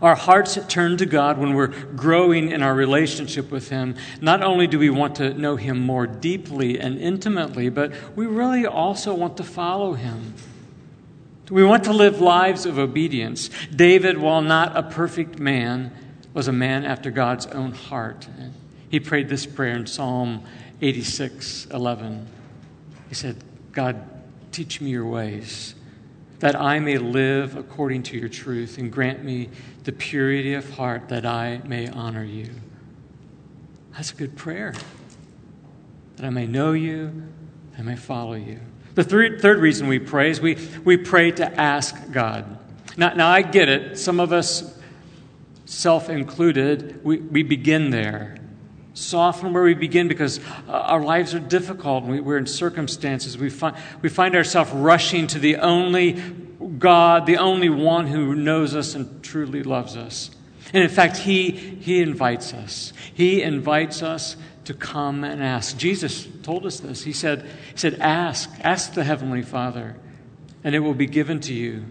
Our 0.00 0.16
hearts 0.16 0.58
turn 0.66 0.96
to 0.96 1.06
God 1.06 1.38
when 1.38 1.54
we're 1.54 1.68
growing 1.68 2.50
in 2.50 2.62
our 2.62 2.74
relationship 2.74 3.52
with 3.52 3.68
Him. 3.68 3.94
Not 4.20 4.42
only 4.42 4.66
do 4.66 4.78
we 4.78 4.90
want 4.90 5.16
to 5.16 5.34
know 5.34 5.56
Him 5.56 5.80
more 5.80 6.06
deeply 6.06 6.80
and 6.80 6.98
intimately, 6.98 7.68
but 7.68 7.92
we 8.16 8.26
really 8.26 8.66
also 8.66 9.14
want 9.14 9.36
to 9.36 9.44
follow 9.44 9.92
Him. 9.92 10.34
We 11.50 11.62
want 11.62 11.84
to 11.84 11.92
live 11.92 12.20
lives 12.20 12.66
of 12.66 12.78
obedience. 12.78 13.50
David, 13.74 14.18
while 14.18 14.40
not 14.40 14.76
a 14.76 14.82
perfect 14.82 15.38
man, 15.38 15.92
was 16.32 16.48
a 16.48 16.52
man 16.52 16.84
after 16.84 17.10
God's 17.10 17.46
own 17.46 17.72
heart. 17.72 18.26
He 18.88 18.98
prayed 18.98 19.28
this 19.28 19.46
prayer 19.46 19.76
in 19.76 19.86
Psalm 19.86 20.44
86 20.82 21.66
11. 21.66 22.26
He 23.08 23.14
said, 23.14 23.36
God, 23.72 24.04
teach 24.50 24.80
me 24.80 24.90
your 24.90 25.06
ways 25.06 25.74
that 26.42 26.56
I 26.56 26.80
may 26.80 26.98
live 26.98 27.56
according 27.56 28.02
to 28.02 28.18
your 28.18 28.28
truth, 28.28 28.76
and 28.76 28.90
grant 28.90 29.22
me 29.22 29.48
the 29.84 29.92
purity 29.92 30.54
of 30.54 30.68
heart 30.70 31.08
that 31.08 31.24
I 31.24 31.60
may 31.64 31.86
honor 31.86 32.24
you. 32.24 32.50
That's 33.92 34.10
a 34.10 34.16
good 34.16 34.36
prayer. 34.36 34.74
That 36.16 36.26
I 36.26 36.30
may 36.30 36.48
know 36.48 36.72
you, 36.72 37.28
I 37.78 37.82
may 37.82 37.94
follow 37.94 38.34
you. 38.34 38.58
The 38.96 39.04
third, 39.04 39.40
third 39.40 39.58
reason 39.58 39.86
we 39.86 40.00
pray 40.00 40.30
is 40.30 40.40
we, 40.40 40.58
we 40.84 40.96
pray 40.96 41.30
to 41.30 41.60
ask 41.60 42.10
God. 42.10 42.58
Now, 42.96 43.14
now, 43.14 43.28
I 43.28 43.42
get 43.42 43.68
it. 43.68 43.96
Some 43.96 44.18
of 44.18 44.32
us, 44.32 44.76
self 45.64 46.10
included, 46.10 47.04
we, 47.04 47.18
we 47.18 47.44
begin 47.44 47.90
there. 47.90 48.36
Soften 48.94 49.52
where 49.52 49.62
we 49.62 49.74
begin 49.74 50.06
because 50.06 50.38
uh, 50.68 50.72
our 50.72 51.02
lives 51.02 51.34
are 51.34 51.40
difficult. 51.40 52.04
We, 52.04 52.20
we're 52.20 52.36
in 52.36 52.46
circumstances. 52.46 53.38
We 53.38 53.48
find, 53.48 53.76
we 54.02 54.08
find 54.08 54.36
ourselves 54.36 54.70
rushing 54.72 55.26
to 55.28 55.38
the 55.38 55.56
only 55.56 56.12
God, 56.78 57.26
the 57.26 57.38
only 57.38 57.70
one 57.70 58.06
who 58.06 58.34
knows 58.34 58.74
us 58.74 58.94
and 58.94 59.22
truly 59.22 59.62
loves 59.62 59.96
us. 59.96 60.30
And 60.74 60.82
in 60.82 60.90
fact, 60.90 61.18
He, 61.18 61.50
he 61.50 62.02
invites 62.02 62.52
us. 62.52 62.92
He 63.14 63.42
invites 63.42 64.02
us 64.02 64.36
to 64.64 64.74
come 64.74 65.24
and 65.24 65.42
ask. 65.42 65.76
Jesus 65.76 66.28
told 66.42 66.66
us 66.66 66.80
this. 66.80 67.02
He 67.02 67.12
said, 67.12 67.42
he 67.72 67.76
said 67.76 67.98
Ask, 68.00 68.50
ask 68.60 68.94
the 68.94 69.04
Heavenly 69.04 69.42
Father, 69.42 69.96
and 70.62 70.74
it 70.74 70.80
will 70.80 70.94
be 70.94 71.06
given 71.06 71.40
to 71.40 71.54
you. 71.54 71.84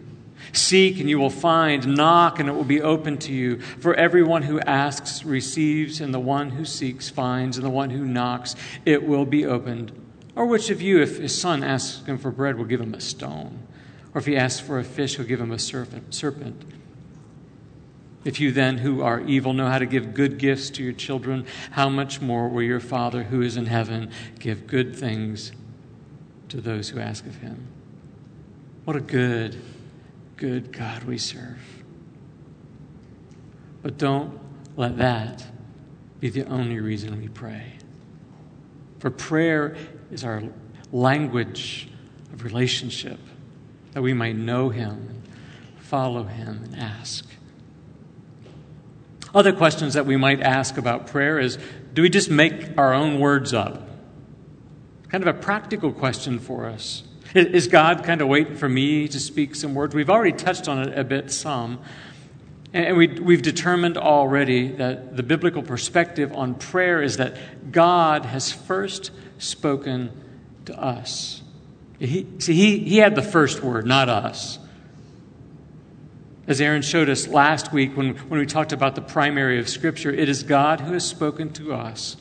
Seek 0.53 0.99
and 0.99 1.09
you 1.09 1.19
will 1.19 1.29
find. 1.29 1.95
Knock 1.95 2.39
and 2.39 2.49
it 2.49 2.53
will 2.53 2.63
be 2.63 2.81
open 2.81 3.17
to 3.19 3.33
you. 3.33 3.59
For 3.59 3.93
everyone 3.93 4.43
who 4.43 4.59
asks 4.61 5.23
receives, 5.23 6.01
and 6.01 6.13
the 6.13 6.19
one 6.19 6.51
who 6.51 6.65
seeks 6.65 7.09
finds, 7.09 7.57
and 7.57 7.65
the 7.65 7.69
one 7.69 7.89
who 7.89 8.05
knocks 8.05 8.55
it 8.85 9.03
will 9.03 9.25
be 9.25 9.45
opened. 9.45 9.91
Or 10.35 10.45
which 10.45 10.69
of 10.69 10.81
you, 10.81 11.01
if 11.01 11.17
his 11.17 11.39
son 11.39 11.63
asks 11.63 12.05
him 12.05 12.17
for 12.17 12.31
bread, 12.31 12.57
will 12.57 12.65
give 12.65 12.81
him 12.81 12.93
a 12.93 13.01
stone? 13.01 13.67
Or 14.13 14.19
if 14.19 14.25
he 14.25 14.37
asks 14.37 14.59
for 14.59 14.79
a 14.79 14.83
fish, 14.83 15.15
he'll 15.15 15.25
give 15.25 15.41
him 15.41 15.51
a 15.51 15.59
serpent? 15.59 16.65
If 18.23 18.39
you 18.39 18.51
then, 18.51 18.77
who 18.77 19.01
are 19.01 19.19
evil, 19.21 19.53
know 19.53 19.67
how 19.67 19.79
to 19.79 19.85
give 19.85 20.13
good 20.13 20.37
gifts 20.37 20.69
to 20.71 20.83
your 20.83 20.93
children, 20.93 21.45
how 21.71 21.89
much 21.89 22.21
more 22.21 22.47
will 22.49 22.61
your 22.61 22.79
Father 22.79 23.23
who 23.23 23.41
is 23.41 23.57
in 23.57 23.65
heaven 23.65 24.11
give 24.37 24.67
good 24.67 24.95
things 24.95 25.51
to 26.49 26.61
those 26.61 26.89
who 26.89 26.99
ask 26.99 27.25
of 27.25 27.37
him? 27.37 27.67
What 28.85 28.95
a 28.95 29.01
good 29.01 29.59
good 30.41 30.71
God 30.71 31.03
we 31.03 31.19
serve. 31.19 31.61
But 33.83 33.99
don't 33.99 34.39
let 34.75 34.97
that 34.97 35.45
be 36.19 36.29
the 36.29 36.45
only 36.45 36.79
reason 36.79 37.21
we 37.21 37.27
pray. 37.27 37.73
For 38.97 39.11
prayer 39.11 39.75
is 40.11 40.23
our 40.23 40.41
language 40.91 41.89
of 42.33 42.43
relationship, 42.43 43.19
that 43.91 44.01
we 44.01 44.13
might 44.13 44.35
know 44.35 44.69
Him, 44.69 45.21
follow 45.77 46.23
Him, 46.23 46.61
and 46.63 46.75
ask. 46.75 47.23
Other 49.35 49.53
questions 49.53 49.93
that 49.93 50.07
we 50.07 50.17
might 50.17 50.41
ask 50.41 50.75
about 50.75 51.05
prayer 51.05 51.37
is 51.37 51.59
do 51.93 52.01
we 52.01 52.09
just 52.09 52.31
make 52.31 52.79
our 52.79 52.95
own 52.95 53.19
words 53.19 53.53
up? 53.53 53.87
Kind 55.09 55.23
of 55.23 55.35
a 55.35 55.39
practical 55.39 55.91
question 55.91 56.39
for 56.39 56.65
us. 56.65 57.03
Is 57.33 57.67
God 57.67 58.03
kind 58.03 58.21
of 58.21 58.27
waiting 58.27 58.55
for 58.55 58.67
me 58.67 59.07
to 59.07 59.19
speak 59.19 59.55
some 59.55 59.73
words? 59.73 59.95
We've 59.95 60.09
already 60.09 60.35
touched 60.35 60.67
on 60.67 60.87
it 60.87 60.97
a 60.97 61.03
bit, 61.03 61.31
some. 61.31 61.79
And 62.73 62.97
we, 62.97 63.07
we've 63.07 63.41
determined 63.41 63.97
already 63.97 64.69
that 64.73 65.15
the 65.15 65.23
biblical 65.23 65.61
perspective 65.61 66.33
on 66.33 66.55
prayer 66.55 67.01
is 67.01 67.17
that 67.17 67.71
God 67.71 68.25
has 68.25 68.51
first 68.51 69.11
spoken 69.37 70.11
to 70.65 70.77
us. 70.79 71.41
He, 71.99 72.27
see, 72.39 72.53
he, 72.53 72.79
he 72.79 72.97
had 72.97 73.15
the 73.15 73.21
first 73.21 73.61
word, 73.61 73.85
not 73.85 74.09
us. 74.09 74.57
As 76.47 76.59
Aaron 76.59 76.81
showed 76.81 77.09
us 77.09 77.27
last 77.27 77.71
week 77.71 77.95
when, 77.95 78.15
when 78.15 78.39
we 78.39 78.45
talked 78.45 78.73
about 78.73 78.95
the 78.95 79.01
primary 79.01 79.59
of 79.59 79.69
Scripture, 79.69 80.11
it 80.11 80.27
is 80.27 80.43
God 80.43 80.81
who 80.81 80.93
has 80.93 81.07
spoken 81.07 81.53
to 81.53 81.73
us. 81.73 82.17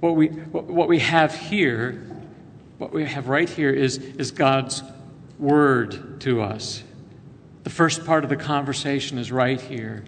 What 0.00 0.16
we, 0.16 0.28
what 0.28 0.88
we 0.88 0.98
have 0.98 1.34
here 1.34 2.04
what 2.82 2.92
we 2.92 3.04
have 3.04 3.28
right 3.28 3.48
here 3.48 3.70
is, 3.70 3.96
is 3.98 4.32
God's 4.32 4.82
word 5.38 6.20
to 6.22 6.42
us. 6.42 6.82
The 7.62 7.70
first 7.70 8.04
part 8.04 8.24
of 8.24 8.30
the 8.30 8.36
conversation 8.36 9.18
is 9.18 9.30
right 9.30 9.60
here. 9.60 10.02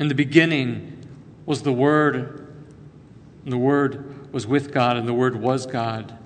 In 0.00 0.08
the 0.08 0.16
beginning 0.16 1.06
was 1.46 1.62
the 1.62 1.72
Word, 1.72 2.52
and 3.44 3.52
the 3.52 3.58
Word 3.58 4.32
was 4.32 4.48
with 4.48 4.72
God, 4.72 4.96
and 4.96 5.06
the 5.06 5.14
Word 5.14 5.36
was 5.36 5.64
God. 5.64 6.18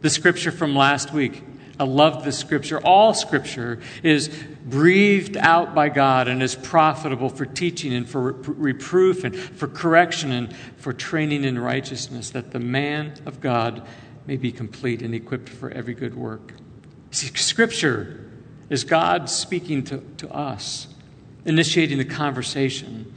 The 0.00 0.10
scripture 0.10 0.50
from 0.50 0.74
last 0.74 1.12
week, 1.12 1.44
I 1.78 1.84
love 1.84 2.24
this 2.24 2.36
scripture. 2.36 2.80
All 2.80 3.14
scripture 3.14 3.78
is 4.02 4.36
breathed 4.64 5.36
out 5.36 5.76
by 5.76 5.90
God 5.90 6.26
and 6.26 6.42
is 6.42 6.56
profitable 6.56 7.28
for 7.28 7.46
teaching 7.46 7.92
and 7.92 8.08
for 8.08 8.32
reproof 8.32 9.22
and 9.22 9.36
for 9.36 9.68
correction 9.68 10.32
and 10.32 10.52
for 10.78 10.92
training 10.92 11.44
in 11.44 11.56
righteousness, 11.56 12.30
that 12.30 12.50
the 12.50 12.58
man 12.58 13.14
of 13.26 13.40
God 13.40 13.86
may 14.26 14.36
be 14.36 14.52
complete 14.52 15.02
and 15.02 15.14
equipped 15.14 15.48
for 15.48 15.70
every 15.70 15.94
good 15.94 16.14
work. 16.16 16.52
See, 17.10 17.26
Scripture 17.36 18.30
is 18.70 18.84
God 18.84 19.28
speaking 19.28 19.84
to, 19.84 19.98
to 20.18 20.32
us, 20.32 20.88
initiating 21.44 21.98
the 21.98 22.04
conversation. 22.04 23.12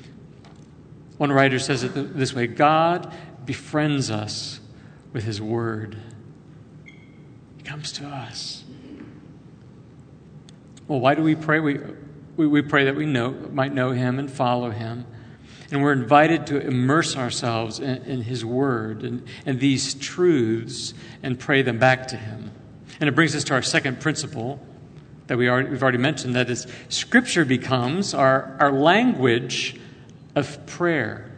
One 1.17 1.31
writer 1.31 1.59
says 1.59 1.83
it 1.83 1.93
this 1.93 2.33
way 2.33 2.47
God 2.47 3.13
befriends 3.45 4.11
us 4.11 4.59
with 5.13 5.23
His 5.23 5.41
Word, 5.41 5.97
He 7.57 7.63
comes 7.63 7.91
to 7.93 8.05
us. 8.05 8.63
Well, 10.87 10.99
why 10.99 11.15
do 11.15 11.23
we 11.23 11.35
pray? 11.35 11.59
We, 11.59 11.79
we, 12.35 12.47
we 12.47 12.61
pray 12.61 12.85
that 12.85 12.95
we 12.95 13.05
know, 13.05 13.31
might 13.31 13.73
know 13.73 13.91
Him 13.91 14.19
and 14.19 14.29
follow 14.29 14.71
Him. 14.71 15.05
And 15.75 15.83
we're 15.83 15.91
invited 15.91 16.47
to 16.47 16.65
immerse 16.65 17.17
ourselves 17.17 17.81
in, 17.81 17.97
in 18.03 18.21
His 18.21 18.45
Word 18.45 19.03
and, 19.03 19.27
and 19.45 19.59
these 19.59 19.93
truths 19.93 20.93
and 21.21 21.37
pray 21.37 21.63
them 21.63 21.79
back 21.79 22.07
to 22.07 22.15
Him. 22.15 22.49
And 23.01 23.09
it 23.09 23.11
brings 23.11 23.35
us 23.35 23.43
to 23.43 23.55
our 23.55 23.61
second 23.61 23.99
principle 23.99 24.57
that 25.27 25.37
we 25.37 25.49
already, 25.49 25.67
we've 25.67 25.83
already 25.83 25.97
mentioned 25.97 26.33
that 26.37 26.49
is, 26.49 26.65
Scripture 26.87 27.43
becomes 27.43 28.13
our, 28.13 28.55
our 28.57 28.71
language 28.71 29.77
of 30.33 30.65
prayer. 30.65 31.29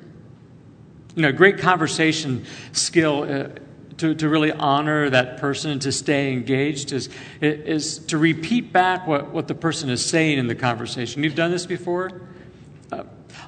You 1.16 1.24
know, 1.24 1.32
great 1.32 1.58
conversation 1.58 2.46
skill. 2.74 3.24
Uh, 3.24 3.60
to, 3.98 4.14
to 4.14 4.30
really 4.30 4.52
honor 4.52 5.10
that 5.10 5.38
person 5.38 5.80
to 5.80 5.92
stay 5.92 6.32
engaged 6.32 6.92
is, 6.92 7.10
is 7.42 7.98
to 7.98 8.20
repeat 8.20 8.72
back 8.72 9.08
what, 9.08 9.32
what 9.32 9.48
the 9.48 9.56
person 9.56 9.90
is 9.90 10.06
saying 10.06 10.38
in 10.38 10.46
the 10.46 10.54
conversation. 10.54 11.24
You've 11.24 11.34
done 11.34 11.50
this 11.50 11.66
before? 11.66 12.27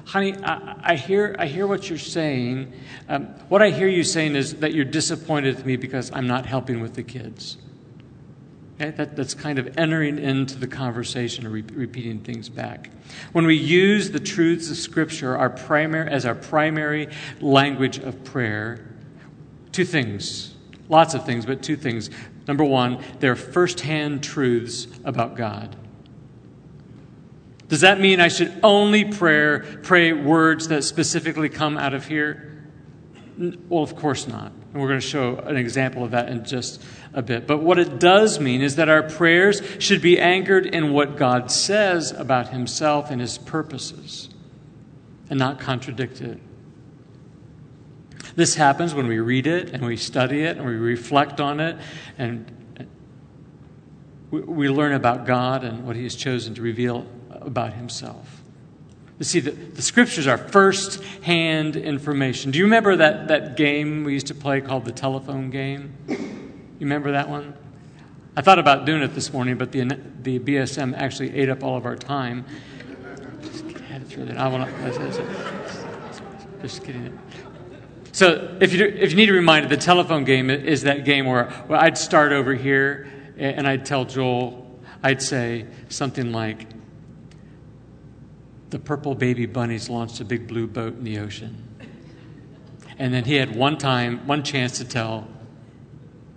Honey, 0.06 0.34
I, 0.42 0.76
I, 0.82 0.96
hear, 0.96 1.36
I 1.38 1.46
hear 1.46 1.66
what 1.66 1.88
you're 1.88 1.98
saying. 1.98 2.72
Um, 3.08 3.26
what 3.48 3.62
I 3.62 3.70
hear 3.70 3.88
you 3.88 4.02
saying 4.02 4.36
is 4.36 4.56
that 4.56 4.74
you're 4.74 4.84
disappointed 4.84 5.56
with 5.56 5.66
me 5.66 5.76
because 5.76 6.10
I'm 6.12 6.26
not 6.26 6.46
helping 6.46 6.80
with 6.80 6.94
the 6.94 7.02
kids. 7.02 7.58
Okay? 8.74 8.90
That, 8.90 9.14
that's 9.16 9.34
kind 9.34 9.58
of 9.58 9.78
entering 9.78 10.18
into 10.18 10.58
the 10.58 10.66
conversation 10.66 11.44
and 11.44 11.54
re- 11.54 11.62
repeating 11.62 12.20
things 12.20 12.48
back. 12.48 12.90
When 13.32 13.46
we 13.46 13.56
use 13.56 14.10
the 14.10 14.20
truths 14.20 14.70
of 14.70 14.76
Scripture 14.76 15.36
our 15.36 15.50
primary, 15.50 16.10
as 16.10 16.24
our 16.24 16.34
primary 16.34 17.08
language 17.40 17.98
of 17.98 18.24
prayer, 18.24 18.86
two 19.72 19.84
things, 19.84 20.54
lots 20.88 21.14
of 21.14 21.24
things, 21.26 21.46
but 21.46 21.62
two 21.62 21.76
things. 21.76 22.10
Number 22.48 22.64
one, 22.64 23.02
they're 23.20 23.36
firsthand 23.36 24.24
truths 24.24 24.88
about 25.04 25.36
God 25.36 25.76
Does 27.70 27.82
that 27.82 28.00
mean 28.00 28.20
I 28.20 28.26
should 28.26 28.52
only 28.64 29.04
pray, 29.04 29.60
pray 29.82 30.12
words 30.12 30.68
that 30.68 30.82
specifically 30.82 31.48
come 31.48 31.78
out 31.78 31.94
of 31.94 32.04
here? 32.04 32.68
Well, 33.68 33.84
of 33.84 33.94
course 33.94 34.26
not. 34.26 34.50
And 34.72 34.82
we're 34.82 34.88
going 34.88 35.00
to 35.00 35.06
show 35.06 35.36
an 35.36 35.56
example 35.56 36.02
of 36.02 36.10
that 36.10 36.28
in 36.28 36.44
just 36.44 36.82
a 37.14 37.22
bit. 37.22 37.46
But 37.46 37.58
what 37.58 37.78
it 37.78 38.00
does 38.00 38.40
mean 38.40 38.60
is 38.60 38.74
that 38.74 38.88
our 38.88 39.04
prayers 39.04 39.62
should 39.78 40.02
be 40.02 40.18
anchored 40.18 40.66
in 40.66 40.92
what 40.92 41.16
God 41.16 41.52
says 41.52 42.10
about 42.10 42.48
Himself 42.48 43.08
and 43.08 43.20
His 43.20 43.38
purposes 43.38 44.28
and 45.30 45.38
not 45.38 45.60
contradict 45.60 46.20
it. 46.20 46.40
This 48.34 48.56
happens 48.56 48.94
when 48.94 49.06
we 49.06 49.20
read 49.20 49.46
it 49.46 49.70
and 49.70 49.86
we 49.86 49.96
study 49.96 50.42
it 50.42 50.56
and 50.56 50.66
we 50.66 50.74
reflect 50.74 51.40
on 51.40 51.60
it 51.60 51.76
and 52.18 52.50
uh, 52.80 54.38
we 54.40 54.68
learn 54.68 54.92
about 54.92 55.24
God 55.24 55.62
and 55.62 55.86
what 55.86 55.94
He 55.94 56.02
has 56.02 56.16
chosen 56.16 56.56
to 56.56 56.62
reveal 56.62 57.06
about 57.40 57.74
himself. 57.74 58.40
You 59.18 59.24
see, 59.24 59.40
the, 59.40 59.50
the 59.50 59.82
scriptures 59.82 60.26
are 60.26 60.38
first 60.38 61.02
hand 61.22 61.76
information. 61.76 62.50
Do 62.52 62.58
you 62.58 62.64
remember 62.64 62.96
that, 62.96 63.28
that 63.28 63.56
game 63.56 64.04
we 64.04 64.14
used 64.14 64.28
to 64.28 64.34
play 64.34 64.62
called 64.62 64.86
the 64.86 64.92
telephone 64.92 65.50
game? 65.50 65.94
You 66.08 66.86
remember 66.86 67.12
that 67.12 67.28
one? 67.28 67.54
I 68.34 68.40
thought 68.40 68.58
about 68.58 68.86
doing 68.86 69.02
it 69.02 69.14
this 69.14 69.32
morning, 69.32 69.58
but 69.58 69.72
the, 69.72 69.84
the 70.22 70.38
BSM 70.38 70.96
actually 70.96 71.36
ate 71.36 71.50
up 71.50 71.62
all 71.62 71.76
of 71.76 71.84
our 71.84 71.96
time. 71.96 72.46
Just 73.42 73.66
had 73.80 74.06
through 74.08 74.24
that. 74.26 74.38
I 74.38 74.48
want 74.48 74.70
to. 74.70 75.70
Just 76.62 76.82
kidding. 76.82 77.18
So, 78.12 78.56
if 78.60 78.72
you, 78.72 78.86
if 78.86 79.10
you 79.10 79.16
need 79.16 79.30
a 79.30 79.34
reminder, 79.34 79.68
the 79.68 79.76
telephone 79.76 80.24
game 80.24 80.48
is 80.48 80.82
that 80.82 81.04
game 81.04 81.26
where, 81.26 81.50
where 81.66 81.78
I'd 81.78 81.98
start 81.98 82.32
over 82.32 82.54
here 82.54 83.08
and 83.36 83.66
I'd 83.66 83.84
tell 83.84 84.04
Joel, 84.04 84.80
I'd 85.02 85.22
say 85.22 85.66
something 85.88 86.32
like, 86.32 86.66
the 88.70 88.78
purple 88.78 89.14
baby 89.14 89.46
bunnies 89.46 89.88
launched 89.88 90.20
a 90.20 90.24
big 90.24 90.46
blue 90.46 90.66
boat 90.66 90.94
in 90.94 91.04
the 91.04 91.18
ocean. 91.18 91.66
And 92.98 93.12
then 93.14 93.24
he 93.24 93.34
had 93.34 93.56
one 93.56 93.78
time, 93.78 94.26
one 94.26 94.42
chance 94.42 94.78
to 94.78 94.84
tell 94.84 95.26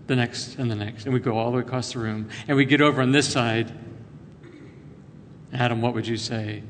the 0.08 0.16
next 0.16 0.58
and 0.58 0.70
the 0.72 0.76
next. 0.76 1.06
And 1.06 1.14
we 1.14 1.20
go 1.20 1.38
all 1.38 1.52
the 1.52 1.58
way 1.58 1.62
across 1.62 1.94
the 1.94 2.00
room. 2.00 2.30
And 2.48 2.58
we 2.58 2.66
get 2.66 2.82
over 2.82 3.02
on 3.02 3.12
this 3.12 3.32
side. 3.32 3.72
Adam, 5.54 5.82
what 5.82 5.94
would 5.94 6.08
you 6.08 6.18
say? 6.18 6.64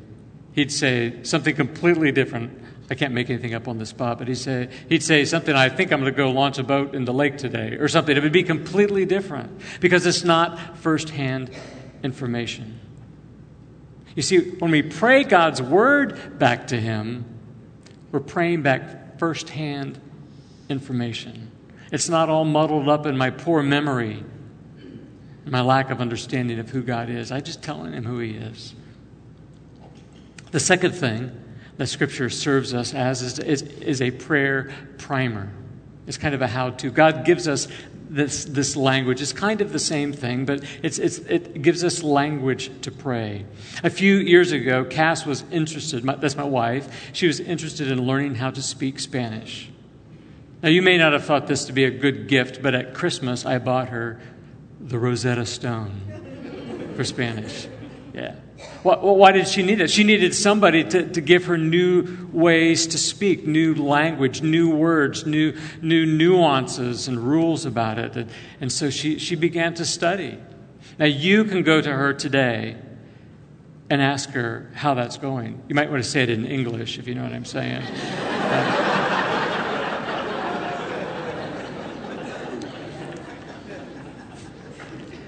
He'd 0.54 0.72
say 0.72 1.24
something 1.24 1.56
completely 1.56 2.12
different. 2.12 2.60
I 2.90 2.96
can't 2.96 3.14
make 3.14 3.30
anything 3.30 3.54
up 3.54 3.68
on 3.68 3.78
the 3.78 3.86
spot, 3.86 4.20
but 4.20 4.28
he'd 4.28 4.36
say, 4.36 4.70
he'd 4.90 5.04
say 5.04 5.26
something, 5.26 5.56
I 5.56 5.70
think 5.70 5.94
I'm 5.94 6.02
going 6.02 6.12
to 6.12 6.18
go 6.18 6.32
launch 6.32 6.58
a 6.58 6.64
boat 6.64 6.94
in 6.94 7.06
the 7.06 7.14
lake 7.14 7.38
today, 7.38 7.78
or 7.78 7.88
something. 7.88 8.16
It 8.16 8.22
would 8.22 8.34
be 8.34 8.44
completely 8.44 9.06
different 9.06 9.62
because 9.80 10.06
it's 10.06 10.24
not 10.24 10.78
firsthand 10.78 11.50
information. 12.04 12.80
You 14.16 14.22
see, 14.22 14.52
when 14.52 14.72
we 14.72 14.82
pray 14.82 15.24
God's 15.24 15.62
word 15.62 16.38
back 16.38 16.68
to 16.68 16.80
Him, 16.80 17.26
we're 18.12 18.20
praying 18.20 18.62
back 18.62 19.18
firsthand 19.18 20.00
information. 20.70 21.52
It's 21.92 22.10
not 22.10 22.30
all 22.30 22.46
muddled 22.46 22.90
up 22.90 23.06
in 23.06 23.18
my 23.18 23.32
poor 23.32 23.64
memory, 23.64 24.24
my 25.46 25.62
lack 25.62 25.90
of 25.90 26.00
understanding 26.00 26.60
of 26.60 26.70
who 26.70 26.84
God 26.84 27.10
is. 27.10 27.32
I'm 27.32 27.44
just 27.44 27.64
telling 27.64 27.94
Him 27.94 28.06
who 28.06 28.20
He 28.20 28.32
is. 28.32 28.76
The 30.52 30.60
second 30.60 30.92
thing 30.92 31.32
that 31.78 31.88
Scripture 31.88 32.30
serves 32.30 32.74
us 32.74 32.94
as 32.94 33.22
is, 33.22 33.40
is, 33.40 33.62
is 33.64 34.02
a 34.02 34.12
prayer 34.12 34.72
primer. 35.00 35.52
It's 36.06 36.18
kind 36.18 36.36
of 36.36 36.42
a 36.42 36.48
how 36.48 36.72
to. 36.72 36.92
God 36.92 37.26
gives 37.26 37.48
us 37.48 37.68
this, 38.10 38.46
this 38.46 38.76
language. 38.76 39.22
It's 39.22 39.34
kind 39.34 39.62
of 39.62 39.72
the 39.72 39.80
same 39.80 40.14
thing, 40.14 40.46
but 40.46 40.64
it's, 40.84 41.00
it's, 41.00 41.18
it 41.20 41.62
gives 41.62 41.84
us 41.84 42.04
language 42.04 42.70
to 42.82 42.92
pray. 42.92 43.46
A 43.84 43.90
few 43.90 44.16
years 44.18 44.52
ago, 44.52 44.86
Cass 44.86 45.26
was 45.26 45.44
interested, 45.52 46.04
my, 46.04 46.16
that's 46.16 46.36
my 46.36 46.44
wife, 46.44 47.12
she 47.14 47.26
was 47.26 47.40
interested 47.40 47.90
in 47.90 48.06
learning 48.06 48.36
how 48.36 48.52
to 48.52 48.62
speak 48.62 49.00
Spanish. 49.00 49.70
Now, 50.62 50.70
you 50.70 50.82
may 50.82 50.98
not 50.98 51.14
have 51.14 51.26
thought 51.26 51.48
this 51.48 51.66
to 51.66 51.74
be 51.74 51.86
a 51.86 51.92
good 51.92 52.28
gift, 52.28 52.62
but 52.62 52.76
at 52.76 52.94
Christmas, 52.94 53.46
I 53.46 53.58
bought 53.58 53.90
her 53.90 54.20
the 54.80 55.00
Rosetta 55.00 55.46
Stone 55.46 56.94
for 56.96 57.04
Spanish. 57.04 57.68
Yeah. 58.14 58.36
Well, 58.84 59.16
why 59.16 59.32
did 59.32 59.48
she 59.48 59.64
need 59.64 59.80
it? 59.80 59.90
She 59.90 60.04
needed 60.04 60.36
somebody 60.36 60.84
to, 60.84 61.08
to 61.10 61.22
give 61.22 61.46
her 61.46 61.58
new 61.58 62.30
ways 62.34 62.88
to 62.88 62.98
speak, 62.98 63.48
new 63.48 63.76
language, 63.76 64.42
new 64.42 64.76
words, 64.76 65.26
new, 65.26 65.58
new 65.82 66.06
nuances 66.06 67.08
and 67.08 67.18
rules 67.18 67.66
about 67.66 67.98
it. 67.98 68.18
And, 68.18 68.30
and 68.60 68.72
so 68.72 68.90
she, 68.90 69.20
she 69.20 69.36
began 69.36 69.74
to 69.76 69.86
study. 69.86 70.38
Now, 71.00 71.06
you 71.06 71.46
can 71.46 71.64
go 71.64 71.80
to 71.80 71.92
her 71.92 72.14
today 72.14 72.76
and 73.90 74.02
ask 74.02 74.32
her 74.32 74.70
how 74.74 74.96
that's 74.96 75.18
going. 75.18 75.64
You 75.70 75.76
might 75.76 75.90
want 75.90 76.04
to 76.04 76.10
say 76.10 76.24
it 76.24 76.30
in 76.30 76.46
English 76.46 77.00
if 77.00 77.08
you 77.08 77.16
know 77.16 77.24
what 77.24 77.32
I'm 77.32 77.46
saying. 77.46 77.82
Uh, 77.84 78.90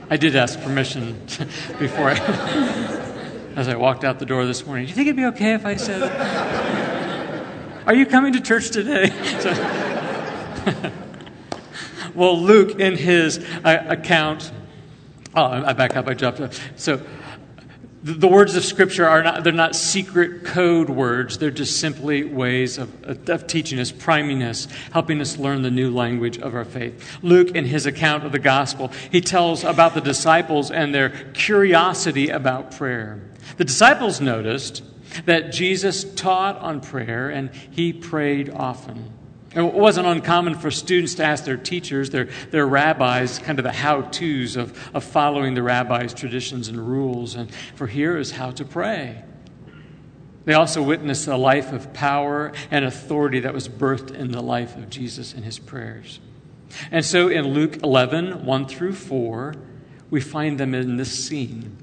I 0.10 0.18
did 0.18 0.36
ask 0.36 0.60
permission 0.62 1.20
before 1.80 2.12
I 2.12 3.02
as 3.56 3.68
I 3.68 3.76
walked 3.76 4.04
out 4.04 4.20
the 4.20 4.26
door 4.26 4.46
this 4.46 4.66
morning. 4.66 4.86
Do 4.86 4.90
you 4.90 4.96
think 4.96 5.08
it'd 5.08 5.16
be 5.16 5.26
okay 5.26 5.54
if 5.54 5.66
I 5.66 5.76
said, 5.76 6.02
Are 7.88 7.94
you 7.94 8.06
coming 8.06 8.34
to 8.34 8.42
church 8.42 8.72
today? 8.72 9.10
So, 9.40 9.52
well, 12.16 12.40
Luke, 12.40 12.80
in 12.80 12.98
his 12.98 13.38
uh, 13.64 13.86
account, 13.88 14.52
oh, 15.36 15.44
I 15.44 15.74
back 15.74 15.96
up, 15.96 16.08
I 16.08 16.16
jumped 16.16 16.42
up. 16.42 16.54
So, 16.76 17.00
the 18.06 18.28
words 18.28 18.56
of 18.56 18.64
Scripture 18.64 19.08
are 19.08 19.24
not, 19.24 19.44
they're 19.44 19.52
not 19.52 19.76
secret 19.76 20.46
code 20.46 20.92
words. 20.92 21.40
They're 21.40 21.50
just 21.50 21.80
simply 21.80 22.24
ways 22.24 22.78
of, 22.78 23.28
of 23.28 23.48
teaching 23.48 23.80
us, 23.80 23.92
priming 23.92 24.44
us, 24.44 24.68
helping 24.92 25.20
us 25.22 25.40
learn 25.40 25.64
the 25.64 25.72
new 25.72 25.90
language 25.90 26.38
of 26.38 26.54
our 26.54 26.66
faith. 26.66 27.18
Luke, 27.24 27.56
in 27.56 27.66
his 27.66 27.88
account 27.88 28.24
of 28.24 28.32
the 28.32 28.38
gospel, 28.38 28.92
he 29.12 29.22
tells 29.22 29.64
about 29.64 29.96
the 29.96 30.02
disciples 30.02 30.70
and 30.70 30.94
their 30.94 31.10
curiosity 31.34 32.30
about 32.30 32.76
prayer. 32.76 33.20
The 33.58 33.66
disciples 33.66 34.22
noticed 34.22 34.84
that 35.26 35.52
Jesus 35.52 36.04
taught 36.14 36.58
on 36.58 36.82
prayer 36.82 37.32
and 37.32 37.50
he 37.72 37.92
prayed 37.92 38.52
often. 38.52 39.12
It 39.56 39.74
wasn't 39.74 40.08
uncommon 40.08 40.56
for 40.56 40.70
students 40.70 41.16
to 41.16 41.24
ask 41.24 41.46
their 41.46 41.56
teachers, 41.56 42.10
their, 42.10 42.26
their 42.52 42.68
rabbis, 42.68 43.40
kind 43.40 43.58
of 43.58 43.64
the 43.64 43.72
how 43.72 44.02
to's 44.02 44.58
of, 44.58 44.78
of 44.94 45.04
following 45.04 45.54
the 45.54 45.64
rabbi's 45.64 46.14
traditions 46.14 46.68
and 46.68 46.78
rules. 46.78 47.36
And 47.36 47.50
for 47.76 47.88
here 47.88 48.18
is 48.18 48.32
how 48.32 48.52
to 48.52 48.66
pray. 48.66 49.24
They 50.44 50.54
also 50.54 50.84
witnessed 50.84 51.28
a 51.28 51.38
life 51.38 51.72
of 51.72 51.94
power 51.94 52.52
and 52.70 52.84
authority 52.84 53.40
that 53.40 53.54
was 53.54 53.70
birthed 53.70 54.12
in 54.12 54.32
the 54.32 54.42
life 54.42 54.76
of 54.76 54.90
Jesus 54.90 55.34
and 55.34 55.46
his 55.46 55.58
prayers. 55.58 56.20
And 56.92 57.06
so 57.06 57.30
in 57.30 57.54
Luke 57.54 57.82
11, 57.82 58.46
1 58.46 58.66
through 58.68 58.94
4, 58.94 59.56
we 60.10 60.20
find 60.20 60.60
them 60.60 60.76
in 60.76 60.98
this 60.98 61.28
scene. 61.28 61.78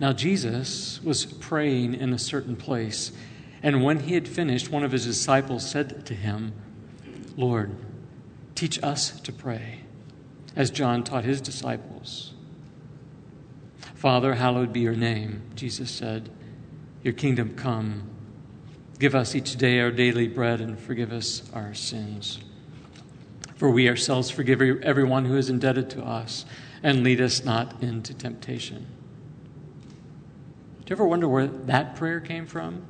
Now, 0.00 0.12
Jesus 0.12 1.00
was 1.04 1.26
praying 1.26 1.94
in 1.94 2.12
a 2.12 2.18
certain 2.18 2.56
place, 2.56 3.12
and 3.64 3.82
when 3.82 4.00
he 4.00 4.14
had 4.14 4.28
finished, 4.28 4.70
one 4.70 4.84
of 4.84 4.92
his 4.92 5.06
disciples 5.06 5.68
said 5.68 6.06
to 6.06 6.14
him, 6.14 6.52
Lord, 7.36 7.74
teach 8.54 8.80
us 8.84 9.18
to 9.22 9.32
pray, 9.32 9.80
as 10.54 10.70
John 10.70 11.02
taught 11.02 11.24
his 11.24 11.40
disciples. 11.40 12.34
Father, 13.94 14.34
hallowed 14.34 14.72
be 14.72 14.80
your 14.80 14.94
name, 14.94 15.42
Jesus 15.56 15.90
said. 15.90 16.30
Your 17.02 17.14
kingdom 17.14 17.56
come. 17.56 18.08
Give 19.00 19.16
us 19.16 19.34
each 19.34 19.56
day 19.56 19.80
our 19.80 19.90
daily 19.90 20.28
bread 20.28 20.60
and 20.60 20.78
forgive 20.78 21.10
us 21.10 21.42
our 21.52 21.74
sins. 21.74 22.38
For 23.56 23.70
we 23.70 23.88
ourselves 23.88 24.30
forgive 24.30 24.60
everyone 24.60 25.24
who 25.24 25.36
is 25.36 25.50
indebted 25.50 25.90
to 25.90 26.04
us, 26.04 26.44
and 26.82 27.02
lead 27.02 27.20
us 27.20 27.44
not 27.44 27.82
into 27.82 28.14
temptation 28.14 28.86
do 30.84 30.90
you 30.90 30.96
ever 30.96 31.06
wonder 31.06 31.26
where 31.26 31.46
that 31.46 31.96
prayer 31.96 32.20
came 32.20 32.46
from? 32.46 32.82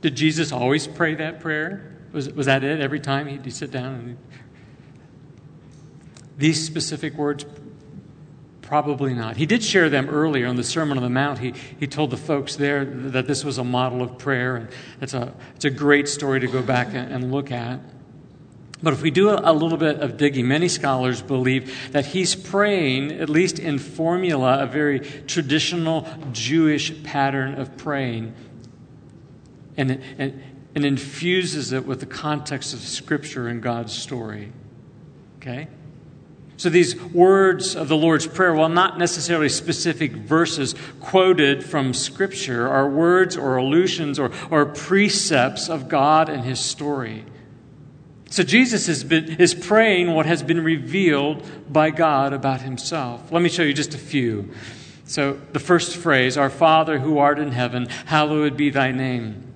Did 0.00 0.16
Jesus 0.16 0.52
always 0.52 0.86
pray 0.86 1.14
that 1.16 1.40
prayer? 1.40 1.96
Was, 2.12 2.30
was 2.30 2.46
that 2.46 2.64
it 2.64 2.80
every 2.80 3.00
time 3.00 3.26
he'd, 3.26 3.52
sit 3.52 3.70
down? 3.70 3.94
And 3.94 4.18
these 6.38 6.64
specific 6.64 7.14
words, 7.14 7.44
probably 8.62 9.14
not. 9.14 9.36
He 9.36 9.46
did 9.46 9.62
share 9.62 9.88
them 9.88 10.08
earlier 10.08 10.46
on 10.46 10.56
the 10.56 10.64
Sermon 10.64 10.96
on 10.96 11.04
the 11.04 11.10
Mount. 11.10 11.38
He, 11.38 11.54
he 11.78 11.86
told 11.86 12.10
the 12.10 12.16
folks 12.16 12.56
there 12.56 12.84
that 12.84 13.26
this 13.26 13.44
was 13.44 13.58
a 13.58 13.64
model 13.64 14.02
of 14.02 14.18
prayer, 14.18 14.56
and 14.56 14.68
it's 15.00 15.14
a, 15.14 15.32
it's 15.54 15.64
a 15.64 15.70
great 15.70 16.08
story 16.08 16.40
to 16.40 16.46
go 16.46 16.62
back 16.62 16.88
and, 16.88 17.12
and 17.12 17.32
look 17.32 17.52
at. 17.52 17.80
But 18.82 18.94
if 18.94 19.02
we 19.02 19.10
do 19.10 19.28
a 19.30 19.52
little 19.52 19.76
bit 19.76 20.00
of 20.00 20.16
digging, 20.16 20.48
many 20.48 20.68
scholars 20.68 21.20
believe 21.20 21.92
that 21.92 22.06
he's 22.06 22.34
praying, 22.34 23.12
at 23.12 23.28
least 23.28 23.58
in 23.58 23.78
formula, 23.78 24.62
a 24.62 24.66
very 24.66 25.00
traditional 25.00 26.08
Jewish 26.32 27.02
pattern 27.02 27.60
of 27.60 27.76
praying, 27.76 28.34
and, 29.80 30.02
and, 30.18 30.42
and 30.74 30.84
infuses 30.84 31.72
it 31.72 31.86
with 31.86 32.00
the 32.00 32.06
context 32.06 32.74
of 32.74 32.80
Scripture 32.80 33.48
and 33.48 33.62
God's 33.62 33.96
story. 33.96 34.52
Okay? 35.38 35.68
So 36.58 36.68
these 36.68 37.00
words 37.00 37.74
of 37.74 37.88
the 37.88 37.96
Lord's 37.96 38.26
Prayer, 38.26 38.52
while 38.52 38.68
not 38.68 38.98
necessarily 38.98 39.48
specific 39.48 40.12
verses 40.12 40.74
quoted 41.00 41.64
from 41.64 41.94
Scripture, 41.94 42.68
are 42.68 42.86
words 42.88 43.38
or 43.38 43.56
allusions 43.56 44.18
or, 44.18 44.30
or 44.50 44.66
precepts 44.66 45.70
of 45.70 45.88
God 45.88 46.28
and 46.28 46.44
His 46.44 46.60
story. 46.60 47.24
So 48.28 48.42
Jesus 48.42 48.86
has 48.88 49.02
been, 49.02 49.36
is 49.40 49.54
praying 49.54 50.12
what 50.12 50.26
has 50.26 50.42
been 50.42 50.62
revealed 50.62 51.42
by 51.72 51.90
God 51.90 52.34
about 52.34 52.60
Himself. 52.60 53.32
Let 53.32 53.40
me 53.40 53.48
show 53.48 53.62
you 53.62 53.72
just 53.72 53.94
a 53.94 53.98
few. 53.98 54.50
So 55.06 55.40
the 55.52 55.58
first 55.58 55.96
phrase, 55.96 56.36
Our 56.36 56.50
Father 56.50 56.98
who 56.98 57.18
art 57.18 57.38
in 57.38 57.52
heaven, 57.52 57.88
hallowed 58.04 58.58
be 58.58 58.68
thy 58.68 58.92
name. 58.92 59.49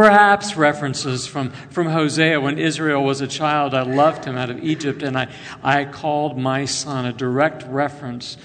Perhaps 0.00 0.56
references 0.56 1.26
from, 1.26 1.50
from 1.68 1.86
Hosea 1.88 2.40
when 2.40 2.56
Israel 2.56 3.04
was 3.04 3.20
a 3.20 3.26
child. 3.26 3.74
I 3.74 3.82
loved 3.82 4.24
him 4.24 4.38
out 4.38 4.48
of 4.48 4.64
Egypt 4.64 5.02
and 5.02 5.14
I, 5.14 5.28
I 5.62 5.84
called 5.84 6.38
my 6.38 6.64
son, 6.64 7.04
a 7.04 7.12
direct 7.12 7.64
reference 7.66 8.38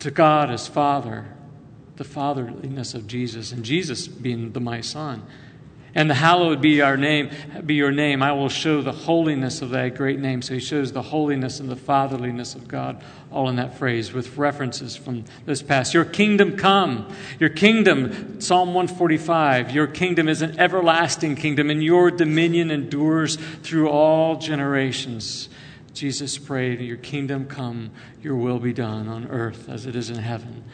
to 0.00 0.10
God 0.10 0.50
as 0.50 0.66
Father, 0.66 1.28
the 1.94 2.02
fatherliness 2.02 2.92
of 2.92 3.06
Jesus, 3.06 3.52
and 3.52 3.64
Jesus 3.64 4.08
being 4.08 4.50
the 4.50 4.58
my 4.58 4.80
son. 4.80 5.22
And 5.94 6.08
the 6.08 6.14
hallowed 6.14 6.60
be 6.60 6.82
our 6.82 6.96
name, 6.96 7.30
be 7.66 7.74
your 7.74 7.90
name. 7.90 8.22
I 8.22 8.32
will 8.32 8.48
show 8.48 8.80
the 8.80 8.92
holiness 8.92 9.60
of 9.60 9.70
that 9.70 9.96
great 9.96 10.20
name. 10.20 10.40
So 10.42 10.54
he 10.54 10.60
shows 10.60 10.92
the 10.92 11.02
holiness 11.02 11.58
and 11.58 11.68
the 11.68 11.76
fatherliness 11.76 12.54
of 12.54 12.68
God 12.68 13.02
all 13.32 13.48
in 13.48 13.56
that 13.56 13.78
phrase 13.78 14.12
with 14.12 14.36
references 14.36 14.96
from 14.96 15.24
this 15.46 15.62
past. 15.62 15.92
Your 15.92 16.04
kingdom 16.04 16.56
come. 16.56 17.12
Your 17.38 17.50
kingdom, 17.50 18.40
Psalm 18.40 18.68
145, 18.74 19.72
your 19.72 19.86
kingdom 19.86 20.28
is 20.28 20.42
an 20.42 20.58
everlasting 20.58 21.36
kingdom, 21.36 21.70
and 21.70 21.82
your 21.82 22.10
dominion 22.10 22.70
endures 22.70 23.36
through 23.36 23.88
all 23.88 24.36
generations. 24.36 25.48
Jesus 25.92 26.38
prayed, 26.38 26.80
Your 26.80 26.96
kingdom 26.96 27.46
come, 27.46 27.90
your 28.22 28.36
will 28.36 28.58
be 28.58 28.72
done 28.72 29.08
on 29.08 29.26
earth 29.28 29.68
as 29.68 29.86
it 29.86 29.96
is 29.96 30.10
in 30.10 30.18
heaven. 30.18 30.64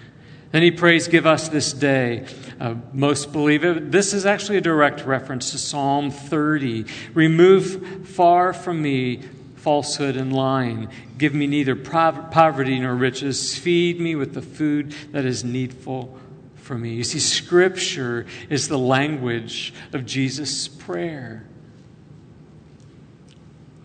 Then 0.57 0.63
he 0.63 0.71
prays, 0.71 1.07
Give 1.07 1.27
us 1.27 1.51
this 1.51 1.75
day. 1.75 2.25
Uh, 2.59 2.77
most 2.95 3.31
believe 3.31 3.63
it. 3.63 3.93
This 3.93 4.15
is 4.15 4.25
actually 4.25 4.57
a 4.57 4.63
direct 4.63 5.05
reference 5.05 5.51
to 5.51 5.59
Psalm 5.59 6.11
30. 6.11 6.87
Remove 7.13 8.09
far 8.09 8.55
from 8.55 8.81
me 8.81 9.21
falsehood 9.57 10.17
and 10.17 10.33
lying. 10.33 10.89
Give 11.19 11.35
me 11.35 11.47
neither 11.47 11.77
poverty 11.77 12.79
nor 12.79 12.95
riches. 12.95 13.59
Feed 13.59 14.01
me 14.01 14.15
with 14.15 14.33
the 14.33 14.41
food 14.41 14.93
that 15.13 15.27
is 15.27 15.45
needful 15.45 16.19
for 16.55 16.79
me. 16.79 16.95
You 16.95 17.05
see, 17.05 17.19
Scripture 17.19 18.25
is 18.49 18.69
the 18.69 18.79
language 18.79 19.75
of 19.93 20.07
Jesus' 20.07 20.69
prayer. 20.69 21.45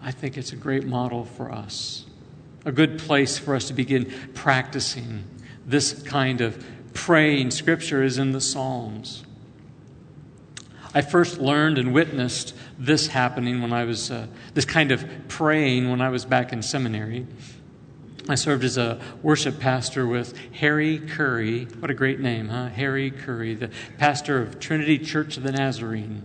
I 0.02 0.12
think 0.12 0.38
it's 0.38 0.54
a 0.54 0.56
great 0.56 0.86
model 0.86 1.26
for 1.26 1.52
us, 1.52 2.06
a 2.64 2.72
good 2.72 2.98
place 2.98 3.38
for 3.38 3.56
us 3.56 3.68
to 3.68 3.74
begin 3.74 4.10
practicing 4.34 5.26
this 5.72 5.94
kind 6.04 6.42
of 6.42 6.64
praying 6.94 7.52
scripture 7.52 8.04
is 8.04 8.18
in 8.18 8.32
the 8.32 8.42
Psalms. 8.42 9.24
I 10.94 11.02
first 11.02 11.40
learned 11.40 11.78
and 11.78 11.94
witnessed 11.94 12.54
this 12.78 13.08
happening 13.08 13.62
when 13.62 13.72
I 13.72 13.86
was, 13.86 14.12
uh, 14.12 14.28
this 14.54 14.66
kind 14.66 14.92
of 14.92 15.06
praying 15.30 15.90
when 15.90 16.02
I 16.02 16.10
was 16.10 16.26
back 16.26 16.52
in 16.52 16.62
seminary. 16.62 17.26
I 18.28 18.36
served 18.36 18.64
as 18.66 18.78
a 18.78 19.00
worship 19.24 19.60
pastor 19.60 20.06
with 20.06 20.38
Harry 20.54 21.00
Curry. 21.00 21.66
What 21.80 21.90
a 21.90 21.94
great 21.94 22.20
name, 22.20 22.50
huh? 22.50 22.68
Harry 22.70 23.10
Curry, 23.10 23.56
the 23.56 23.72
pastor 23.98 24.42
of 24.42 24.60
Trinity 24.60 25.00
Church 25.00 25.38
of 25.38 25.44
the 25.44 25.52
Nazarene. 25.54 26.22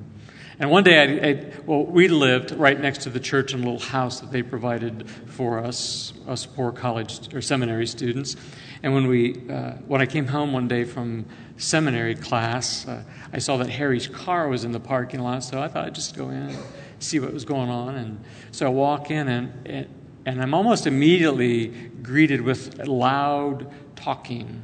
And 0.58 0.70
one 0.70 0.84
day, 0.84 0.98
I, 0.98 1.28
I, 1.28 1.52
well, 1.66 1.84
we 1.84 2.08
lived 2.08 2.50
right 2.52 2.78
next 2.78 3.02
to 3.02 3.10
the 3.10 3.20
church 3.20 3.54
in 3.54 3.60
a 3.60 3.62
little 3.62 3.78
house 3.78 4.20
that 4.20 4.32
they 4.32 4.42
provided 4.42 5.08
for 5.26 5.58
us, 5.58 6.12
us 6.26 6.46
poor 6.46 6.72
college 6.72 7.32
or 7.34 7.40
seminary 7.42 7.86
students. 7.86 8.36
And 8.82 8.92
when, 8.92 9.06
we, 9.06 9.48
uh, 9.50 9.72
when 9.86 10.00
I 10.00 10.06
came 10.06 10.26
home 10.26 10.52
one 10.52 10.68
day 10.68 10.84
from 10.84 11.24
seminary 11.56 12.14
class, 12.14 12.86
uh, 12.86 13.02
I 13.32 13.38
saw 13.38 13.56
that 13.58 13.70
Harry's 13.70 14.06
car 14.06 14.48
was 14.48 14.64
in 14.64 14.72
the 14.72 14.80
parking 14.80 15.20
lot, 15.20 15.44
so 15.44 15.60
I 15.60 15.68
thought 15.68 15.86
I'd 15.86 15.94
just 15.94 16.16
go 16.16 16.30
in 16.30 16.50
and 16.50 16.58
see 16.98 17.18
what 17.18 17.32
was 17.32 17.44
going 17.44 17.70
on. 17.70 17.94
And 17.96 18.24
so 18.52 18.66
I 18.66 18.68
walk 18.68 19.10
in, 19.10 19.28
and, 19.28 19.66
and, 19.66 19.88
and 20.26 20.42
I'm 20.42 20.54
almost 20.54 20.86
immediately 20.86 21.68
greeted 22.02 22.40
with 22.40 22.86
loud 22.86 23.72
talking. 23.96 24.62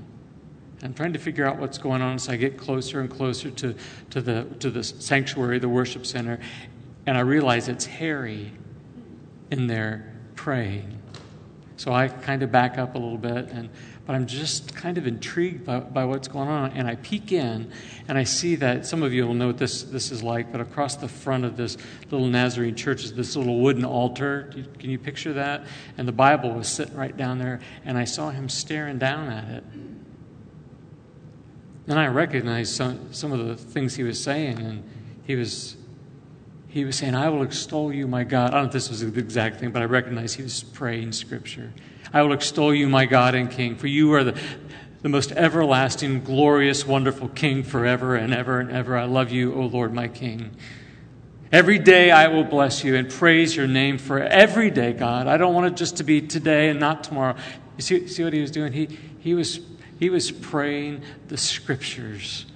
I'm 0.83 0.95
trying 0.95 1.13
to 1.13 1.19
figure 1.19 1.47
out 1.47 1.59
what's 1.59 1.79
going 1.79 2.03
on, 2.03 2.19
so 2.19 2.33
I 2.33 2.37
get 2.37 2.59
closer 2.59 3.01
and 3.01 3.11
closer 3.11 3.51
to, 3.51 3.75
to, 4.11 4.21
the, 4.21 4.47
to 4.61 4.71
the 4.71 4.83
sanctuary, 4.83 5.59
the 5.59 5.69
worship 5.69 6.05
center, 6.05 6.41
and 7.07 7.17
I 7.17 7.21
realize 7.21 7.69
it's 7.69 7.87
Harry 7.87 8.53
in 9.51 9.67
there 9.67 10.13
praying. 10.35 10.99
So 11.77 11.93
I 11.93 12.09
kind 12.09 12.43
of 12.43 12.53
back 12.53 12.79
up 12.79 12.95
a 12.95 12.99
little 12.99 13.19
bit 13.19 13.49
and 13.49 13.69
but 14.05 14.17
I'm 14.17 14.27
just 14.27 14.75
kind 14.75 14.99
of 14.99 15.07
intrigued 15.07 15.65
by, 15.65 15.79
by, 15.79 16.05
what's 16.05 16.27
going 16.27 16.49
on. 16.49 16.73
And 16.73 16.89
I 16.89 16.97
peek 16.97 17.31
in, 17.31 17.71
and 18.09 18.19
I 18.19 18.25
see 18.25 18.57
that 18.57 18.85
some 18.85 19.03
of 19.03 19.13
you 19.13 19.27
will 19.27 19.35
know 19.35 19.47
what 19.47 19.59
this, 19.59 19.85
this 19.85 20.11
is 20.11 20.23
like, 20.23 20.51
but 20.51 20.61
across 20.61 20.97
the 20.97 21.07
front 21.07 21.45
of 21.45 21.57
this 21.57 21.77
little 22.11 22.27
Nazarene 22.27 22.75
church 22.75 23.05
is 23.05 23.15
this 23.15 23.37
little 23.37 23.61
wooden 23.61 23.85
altar. 23.85 24.53
Can 24.79 24.91
you 24.91 24.99
picture 24.99 25.33
that? 25.35 25.67
And 25.99 26.09
the 26.09 26.13
Bible 26.13 26.53
was 26.53 26.67
sitting 26.69 26.97
right 26.97 27.17
down 27.17 27.39
there, 27.39 27.61
and 27.85 27.97
I 27.97 28.05
saw 28.05 28.31
him 28.31 28.49
staring 28.49 28.99
down 28.99 29.29
at 29.29 29.49
it. 29.49 29.65
And 31.87 31.99
I 31.99 32.07
recognized 32.07 32.75
some, 32.75 33.13
some 33.13 33.33
of 33.33 33.47
the 33.47 33.57
things 33.57 33.95
he 33.95 34.03
was 34.03 34.23
saying, 34.23 34.59
and 34.59 34.83
he 35.25 35.37
was 35.37 35.77
he 36.69 36.87
was 36.87 36.97
saying, 36.97 37.15
I 37.15 37.29
will 37.29 37.43
extol 37.43 37.93
you, 37.93 38.07
my 38.07 38.25
God. 38.25 38.53
I 38.53 38.55
don't 38.55 38.63
know 38.63 38.67
if 38.69 38.73
this 38.73 38.89
was 38.89 39.01
the 39.01 39.21
exact 39.21 39.61
thing, 39.61 39.73
but 39.73 39.83
I 39.83 39.85
recognize 39.85 40.33
he 40.33 40.43
was 40.43 40.63
praying 40.63 41.13
scripture. 41.13 41.71
I 42.13 42.23
will 42.23 42.33
extol 42.33 42.75
you, 42.75 42.89
my 42.89 43.07
God 43.07 43.35
and 43.35 43.51
King, 43.51 43.77
for 43.77 43.87
you 43.87 44.13
are 44.13 44.25
the, 44.25 44.39
the 45.01 45.09
most 45.09 45.33
everlasting, 45.33 46.23
glorious, 46.23 46.87
wonderful 46.87 47.29
King 47.29 47.63
forever 47.63 48.15
and 48.17 48.35
ever 48.35 48.61
and 48.61 48.71
ever. 48.71 48.97
I 48.97 49.05
love 49.05 49.31
you, 49.31 49.55
O 49.55 49.63
Lord, 49.63 49.95
my 49.95 50.09
King. 50.09 50.57
Every 51.51 51.79
day 51.79 52.11
I 52.11 52.29
will 52.29 52.45
bless 52.45 52.85
you 52.85 52.97
and 52.97 53.11
praise 53.11 53.57
your 53.57 53.67
name 53.67 53.99
for 53.99 54.19
every 54.19 54.71
day, 54.71 54.93
God. 54.93 55.27
I 55.27 55.37
don't 55.37 55.55
want 55.55 55.67
it 55.67 55.77
just 55.77 55.99
to 55.99 56.05
be 56.05 56.21
today 56.21 56.69
and 56.69 56.81
not 56.81 57.05
tomorrow. 57.05 57.37
You 57.77 57.83
see, 57.83 58.07
see 58.09 58.25
what 58.25 58.33
he 58.33 58.41
was 58.41 58.51
doing? 58.51 58.73
He, 58.73 58.89
he, 59.19 59.35
was, 59.35 59.61
he 59.99 60.09
was 60.09 60.31
praying 60.31 61.03
the 61.29 61.37
scriptures. 61.37 62.47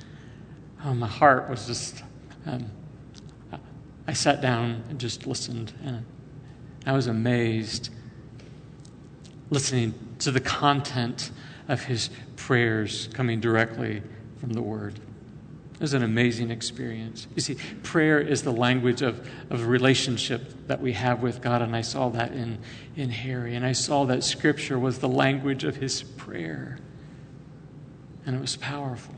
Oh, 0.84 0.94
my 0.94 1.08
heart 1.08 1.50
was 1.50 1.66
just. 1.66 2.02
Um, 2.46 2.70
I 4.08 4.12
sat 4.12 4.40
down 4.40 4.84
and 4.88 5.00
just 5.00 5.26
listened, 5.26 5.72
and 5.82 6.04
I 6.86 6.92
was 6.92 7.08
amazed 7.08 7.90
listening 9.50 9.94
to 10.20 10.30
the 10.30 10.40
content 10.40 11.30
of 11.68 11.84
his 11.84 12.10
prayers 12.36 13.08
coming 13.12 13.40
directly 13.40 14.02
from 14.38 14.52
the 14.52 14.62
Word. 14.62 14.98
It 15.74 15.80
was 15.80 15.92
an 15.92 16.02
amazing 16.02 16.50
experience. 16.50 17.26
You 17.34 17.42
see, 17.42 17.56
prayer 17.82 18.18
is 18.18 18.42
the 18.42 18.52
language 18.52 19.02
of, 19.02 19.28
of 19.50 19.66
relationship 19.66 20.66
that 20.68 20.80
we 20.80 20.94
have 20.94 21.22
with 21.22 21.42
God, 21.42 21.60
and 21.60 21.76
I 21.76 21.82
saw 21.82 22.08
that 22.10 22.32
in, 22.32 22.58
in 22.96 23.10
Harry. 23.10 23.54
And 23.54 23.66
I 23.66 23.72
saw 23.72 24.06
that 24.06 24.24
Scripture 24.24 24.78
was 24.78 25.00
the 25.00 25.08
language 25.08 25.64
of 25.64 25.76
his 25.76 26.02
prayer, 26.02 26.78
and 28.24 28.34
it 28.34 28.40
was 28.40 28.56
powerful. 28.56 29.14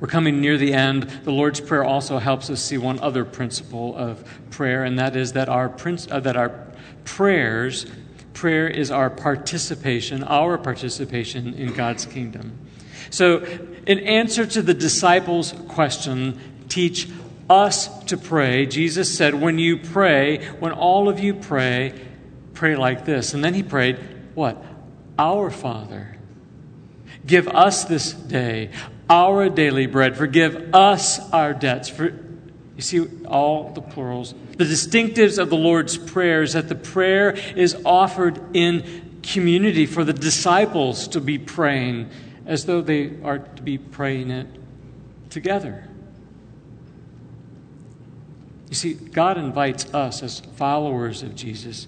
We're 0.00 0.08
coming 0.08 0.40
near 0.40 0.56
the 0.56 0.72
end. 0.72 1.02
The 1.24 1.30
Lord's 1.30 1.60
Prayer 1.60 1.84
also 1.84 2.18
helps 2.18 2.48
us 2.48 2.62
see 2.62 2.78
one 2.78 2.98
other 3.00 3.24
principle 3.26 3.94
of 3.94 4.26
prayer, 4.50 4.84
and 4.84 4.98
that 4.98 5.16
is 5.16 5.34
that 5.34 5.50
our, 5.50 5.68
princ- 5.68 6.10
uh, 6.10 6.20
that 6.20 6.36
our 6.36 6.66
prayers, 7.04 7.86
prayer 8.32 8.68
is 8.68 8.90
our 8.90 9.10
participation, 9.10 10.24
our 10.24 10.58
participation 10.58 11.54
in 11.54 11.72
God's 11.72 12.06
kingdom. 12.06 12.58
So, 13.10 13.44
in 13.86 14.00
answer 14.00 14.46
to 14.46 14.62
the 14.62 14.74
disciples' 14.74 15.52
question, 15.68 16.40
teach 16.68 17.08
us 17.48 18.04
to 18.04 18.16
pray, 18.16 18.66
Jesus 18.66 19.16
said, 19.16 19.34
When 19.34 19.58
you 19.58 19.76
pray, 19.76 20.44
when 20.58 20.72
all 20.72 21.08
of 21.08 21.20
you 21.20 21.34
pray, 21.34 21.94
pray 22.54 22.76
like 22.76 23.04
this. 23.04 23.34
And 23.34 23.44
then 23.44 23.54
he 23.54 23.62
prayed, 23.62 23.98
What? 24.34 24.62
Our 25.18 25.50
Father. 25.50 26.16
Give 27.26 27.48
us 27.48 27.84
this 27.84 28.12
day 28.12 28.70
our 29.08 29.48
daily 29.48 29.86
bread. 29.86 30.16
Forgive 30.16 30.74
us 30.74 31.20
our 31.30 31.52
debts. 31.52 31.88
For, 31.88 32.10
you 32.76 32.82
see 32.82 33.06
all 33.26 33.70
the 33.70 33.80
plurals. 33.80 34.34
The 34.56 34.64
distinctives 34.64 35.38
of 35.38 35.50
the 35.50 35.56
Lord's 35.56 35.96
Prayer 35.96 36.42
is 36.42 36.54
that 36.54 36.68
the 36.68 36.74
prayer 36.74 37.30
is 37.30 37.76
offered 37.84 38.40
in 38.56 39.20
community 39.22 39.86
for 39.86 40.04
the 40.04 40.12
disciples 40.12 41.08
to 41.08 41.20
be 41.20 41.38
praying 41.38 42.10
as 42.46 42.66
though 42.66 42.82
they 42.82 43.16
are 43.22 43.38
to 43.38 43.62
be 43.62 43.78
praying 43.78 44.30
it 44.30 44.46
together. 45.30 45.88
You 48.68 48.74
see, 48.74 48.94
God 48.94 49.38
invites 49.38 49.92
us 49.94 50.22
as 50.22 50.40
followers 50.40 51.22
of 51.22 51.36
Jesus 51.36 51.86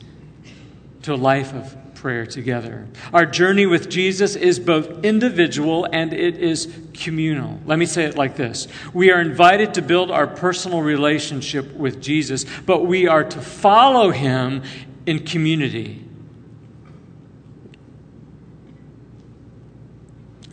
to 1.03 1.15
a 1.15 1.17
life 1.17 1.53
of 1.53 1.77
prayer 1.97 2.27
together. 2.27 2.87
Our 3.13 3.27
journey 3.27 3.67
with 3.67 3.89
Jesus 3.91 4.37
is 4.37 4.61
both 4.61 5.05
individual 5.05 5.89
and 5.91 6.13
it 6.13 6.39
is 6.39 6.73
communal. 6.95 7.59
Let 7.67 7.79
me 7.79 7.87
say 7.87 8.05
it 8.05 8.17
like 8.17 8.37
this 8.37 8.69
We 8.95 9.11
are 9.11 9.21
invited 9.21 9.75
to 9.75 9.83
build 9.83 10.11
our 10.11 10.27
personal 10.27 10.83
relationship 10.83 11.73
with 11.75 12.01
Jesus, 12.01 12.45
but 12.65 12.87
we 12.87 13.09
are 13.09 13.25
to 13.25 13.41
follow 13.41 14.11
him 14.11 14.63
in 15.07 15.25
community. 15.25 16.05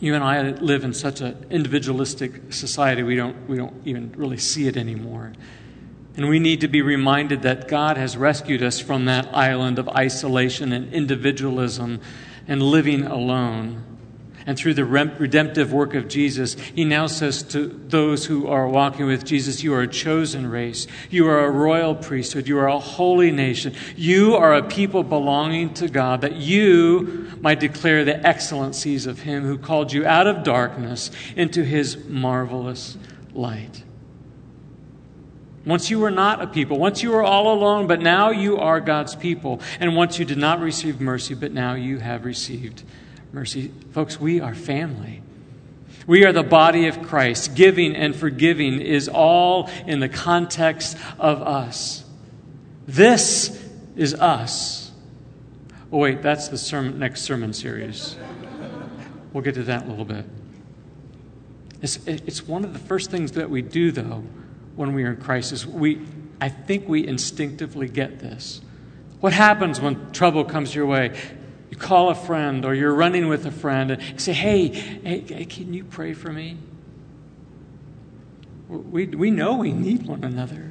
You 0.00 0.14
and 0.14 0.24
I 0.24 0.50
live 0.50 0.84
in 0.84 0.92
such 0.92 1.20
an 1.20 1.46
individualistic 1.50 2.52
society, 2.52 3.02
we 3.02 3.16
don't, 3.16 3.48
we 3.48 3.56
don't 3.56 3.74
even 3.86 4.12
really 4.16 4.36
see 4.36 4.66
it 4.66 4.76
anymore. 4.76 5.32
And 6.16 6.28
we 6.28 6.38
need 6.38 6.60
to 6.60 6.68
be 6.68 6.80
reminded 6.80 7.42
that 7.42 7.66
God 7.66 7.96
has 7.96 8.16
rescued 8.16 8.62
us 8.62 8.78
from 8.78 9.06
that 9.06 9.34
island 9.34 9.78
of 9.78 9.88
isolation 9.88 10.72
and 10.72 10.92
individualism 10.92 12.00
and 12.46 12.62
living 12.62 13.02
alone. 13.02 13.82
And 14.46 14.58
through 14.58 14.74
the 14.74 14.84
redemptive 14.84 15.72
work 15.72 15.94
of 15.94 16.06
Jesus, 16.06 16.54
he 16.54 16.84
now 16.84 17.06
says 17.06 17.42
to 17.44 17.66
those 17.66 18.26
who 18.26 18.46
are 18.46 18.68
walking 18.68 19.06
with 19.06 19.24
Jesus, 19.24 19.62
You 19.62 19.72
are 19.72 19.80
a 19.80 19.88
chosen 19.88 20.46
race. 20.46 20.86
You 21.08 21.26
are 21.28 21.46
a 21.46 21.50
royal 21.50 21.94
priesthood. 21.94 22.46
You 22.46 22.58
are 22.58 22.68
a 22.68 22.78
holy 22.78 23.30
nation. 23.30 23.74
You 23.96 24.36
are 24.36 24.54
a 24.54 24.62
people 24.62 25.02
belonging 25.02 25.72
to 25.74 25.88
God, 25.88 26.20
that 26.20 26.36
you 26.36 27.32
might 27.40 27.58
declare 27.58 28.04
the 28.04 28.24
excellencies 28.24 29.06
of 29.06 29.20
him 29.20 29.44
who 29.44 29.56
called 29.56 29.92
you 29.92 30.06
out 30.06 30.26
of 30.26 30.44
darkness 30.44 31.10
into 31.34 31.64
his 31.64 31.96
marvelous 32.04 32.98
light. 33.32 33.82
Once 35.66 35.90
you 35.90 35.98
were 35.98 36.10
not 36.10 36.42
a 36.42 36.46
people, 36.46 36.78
once 36.78 37.02
you 37.02 37.10
were 37.10 37.22
all 37.22 37.52
alone, 37.52 37.86
but 37.86 38.00
now 38.00 38.30
you 38.30 38.58
are 38.58 38.80
God's 38.80 39.14
people. 39.16 39.60
And 39.80 39.96
once 39.96 40.18
you 40.18 40.24
did 40.24 40.38
not 40.38 40.60
receive 40.60 41.00
mercy, 41.00 41.34
but 41.34 41.52
now 41.52 41.74
you 41.74 41.98
have 41.98 42.24
received 42.24 42.82
mercy. 43.32 43.72
Folks, 43.92 44.20
we 44.20 44.40
are 44.40 44.54
family. 44.54 45.22
We 46.06 46.26
are 46.26 46.32
the 46.32 46.42
body 46.42 46.86
of 46.86 47.02
Christ. 47.02 47.54
Giving 47.54 47.96
and 47.96 48.14
forgiving 48.14 48.80
is 48.80 49.08
all 49.08 49.70
in 49.86 50.00
the 50.00 50.08
context 50.08 50.98
of 51.18 51.40
us. 51.40 52.04
This 52.86 53.66
is 53.96 54.12
us. 54.14 54.92
Oh, 55.90 55.98
wait, 55.98 56.20
that's 56.20 56.48
the 56.48 56.58
sermon, 56.58 56.98
next 56.98 57.22
sermon 57.22 57.54
series. 57.54 58.16
We'll 59.32 59.42
get 59.42 59.54
to 59.54 59.62
that 59.64 59.82
in 59.82 59.88
a 59.88 59.90
little 59.90 60.04
bit. 60.04 60.26
It's, 61.80 61.98
it's 62.06 62.46
one 62.46 62.64
of 62.64 62.72
the 62.72 62.78
first 62.78 63.10
things 63.10 63.32
that 63.32 63.48
we 63.48 63.62
do, 63.62 63.90
though, 63.90 64.24
when 64.76 64.94
we 64.94 65.04
are 65.04 65.12
in 65.12 65.16
crisis. 65.16 65.66
We, 65.66 66.00
I 66.40 66.48
think 66.48 66.88
we 66.88 67.06
instinctively 67.06 67.88
get 67.88 68.18
this. 68.18 68.60
What 69.20 69.32
happens 69.32 69.80
when 69.80 70.12
trouble 70.12 70.44
comes 70.44 70.74
your 70.74 70.86
way? 70.86 71.16
You 71.70 71.76
call 71.76 72.10
a 72.10 72.14
friend 72.14 72.64
or 72.64 72.74
you're 72.74 72.94
running 72.94 73.28
with 73.28 73.46
a 73.46 73.50
friend 73.50 73.90
and 73.92 74.20
say, 74.20 74.32
hey, 74.32 74.68
hey, 74.68 75.44
can 75.46 75.72
you 75.72 75.84
pray 75.84 76.12
for 76.12 76.32
me? 76.32 76.58
We, 78.68 79.06
we 79.06 79.30
know 79.30 79.56
we 79.56 79.72
need 79.72 80.06
one 80.06 80.24
another. 80.24 80.70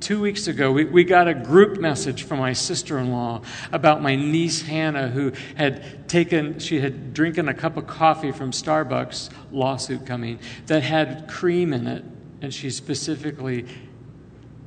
Two 0.00 0.20
weeks 0.20 0.46
ago, 0.46 0.70
we, 0.70 0.84
we 0.84 1.02
got 1.02 1.28
a 1.28 1.34
group 1.34 1.78
message 1.78 2.22
from 2.22 2.38
my 2.38 2.52
sister 2.52 2.98
in 2.98 3.10
law 3.10 3.42
about 3.72 4.00
my 4.00 4.14
niece 4.14 4.62
Hannah, 4.62 5.08
who 5.08 5.32
had 5.56 6.08
taken, 6.08 6.60
she 6.60 6.80
had 6.80 7.12
drinking 7.12 7.48
a 7.48 7.54
cup 7.54 7.76
of 7.76 7.86
coffee 7.86 8.30
from 8.30 8.52
Starbucks, 8.52 9.30
lawsuit 9.50 10.06
coming, 10.06 10.38
that 10.66 10.82
had 10.82 11.28
cream 11.28 11.72
in 11.72 11.86
it. 11.86 12.04
And 12.40 12.54
she 12.54 12.70
specifically 12.70 13.66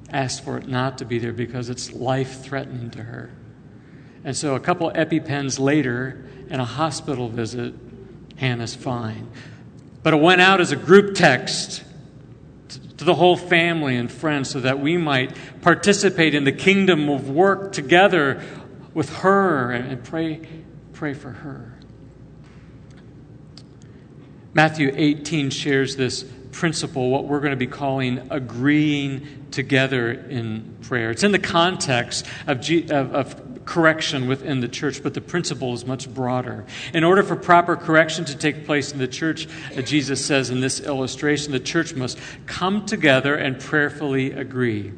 asked 0.09 0.43
for 0.43 0.57
it 0.57 0.67
not 0.67 0.97
to 0.97 1.05
be 1.05 1.19
there 1.19 1.33
because 1.33 1.69
it's 1.69 1.93
life 1.93 2.43
threatening 2.43 2.89
to 2.91 3.03
her. 3.03 3.31
And 4.23 4.35
so 4.35 4.55
a 4.55 4.59
couple 4.59 4.91
EpiPens 4.91 5.59
later, 5.59 6.25
in 6.49 6.59
a 6.59 6.65
hospital 6.65 7.29
visit, 7.29 7.73
Hannah's 8.35 8.75
fine. 8.75 9.29
But 10.03 10.13
it 10.13 10.21
went 10.21 10.41
out 10.41 10.59
as 10.59 10.71
a 10.71 10.75
group 10.75 11.15
text 11.15 11.83
to 12.97 13.05
the 13.05 13.15
whole 13.15 13.37
family 13.37 13.95
and 13.95 14.11
friends 14.11 14.49
so 14.49 14.59
that 14.59 14.79
we 14.79 14.97
might 14.97 15.35
participate 15.61 16.35
in 16.35 16.43
the 16.43 16.51
kingdom 16.51 17.09
of 17.09 17.29
work 17.29 17.71
together 17.71 18.43
with 18.93 19.09
her 19.17 19.71
and 19.71 20.03
pray, 20.03 20.41
pray 20.93 21.13
for 21.13 21.31
her. 21.31 21.77
Matthew 24.53 24.91
18 24.93 25.49
shares 25.49 25.95
this 25.95 26.25
principle, 26.51 27.09
what 27.09 27.25
we're 27.25 27.39
going 27.39 27.51
to 27.51 27.57
be 27.57 27.67
calling 27.67 28.27
agreeing 28.29 29.47
together 29.51 30.11
in 30.11 30.77
prayer. 30.81 31.11
It's 31.11 31.23
in 31.23 31.31
the 31.31 31.39
context 31.39 32.25
of, 32.47 32.61
G, 32.61 32.83
of, 32.83 33.13
of 33.13 33.65
correction 33.65 34.27
within 34.27 34.59
the 34.59 34.67
church, 34.67 35.03
but 35.03 35.13
the 35.13 35.21
principle 35.21 35.73
is 35.73 35.85
much 35.85 36.13
broader. 36.13 36.65
In 36.93 37.03
order 37.03 37.23
for 37.23 37.35
proper 37.35 37.75
correction 37.75 38.25
to 38.25 38.37
take 38.37 38.65
place 38.65 38.91
in 38.91 38.99
the 38.99 39.07
church, 39.07 39.47
uh, 39.77 39.81
Jesus 39.81 40.23
says 40.25 40.49
in 40.49 40.59
this 40.59 40.79
illustration, 40.79 41.51
the 41.51 41.59
church 41.59 41.93
must 41.93 42.17
come 42.45 42.85
together 42.85 43.35
and 43.35 43.59
prayerfully 43.59 44.31
agree. 44.31 44.91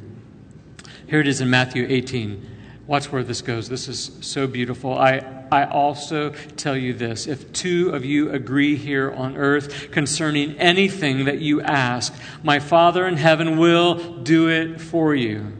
Here 1.07 1.19
it 1.19 1.27
is 1.27 1.41
in 1.41 1.49
Matthew 1.49 1.85
18. 1.87 2.52
Watch 2.85 3.11
where 3.11 3.23
this 3.23 3.41
goes. 3.41 3.69
This 3.69 3.87
is 3.87 4.11
so 4.19 4.45
beautiful. 4.45 4.97
I, 4.97 5.45
I 5.49 5.65
also 5.65 6.31
tell 6.57 6.75
you 6.75 6.93
this 6.93 7.27
if 7.27 7.53
two 7.53 7.91
of 7.91 8.03
you 8.03 8.31
agree 8.31 8.75
here 8.75 9.09
on 9.11 9.37
earth 9.37 9.91
concerning 9.91 10.57
anything 10.57 11.25
that 11.25 11.39
you 11.39 11.61
ask, 11.61 12.13
my 12.43 12.59
Father 12.59 13.07
in 13.07 13.15
heaven 13.15 13.57
will 13.57 14.17
do 14.17 14.49
it 14.49 14.81
for 14.81 15.15
you. 15.15 15.53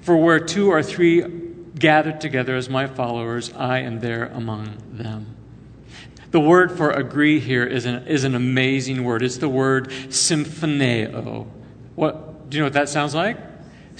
For 0.00 0.16
where 0.16 0.40
two 0.40 0.70
or 0.70 0.82
three 0.82 1.22
gathered 1.78 2.20
together 2.20 2.56
as 2.56 2.68
my 2.68 2.88
followers, 2.88 3.52
I 3.52 3.78
am 3.80 4.00
there 4.00 4.26
among 4.26 4.76
them. 4.90 5.36
The 6.32 6.40
word 6.40 6.76
for 6.76 6.90
agree 6.90 7.38
here 7.40 7.64
is 7.64 7.86
an, 7.86 8.06
is 8.06 8.24
an 8.24 8.34
amazing 8.34 9.04
word. 9.04 9.22
It's 9.22 9.38
the 9.38 9.48
word 9.48 9.88
symphoneo. 10.08 11.46
What, 11.94 12.50
do 12.50 12.56
you 12.56 12.62
know 12.62 12.66
what 12.66 12.72
that 12.74 12.88
sounds 12.88 13.14
like? 13.14 13.49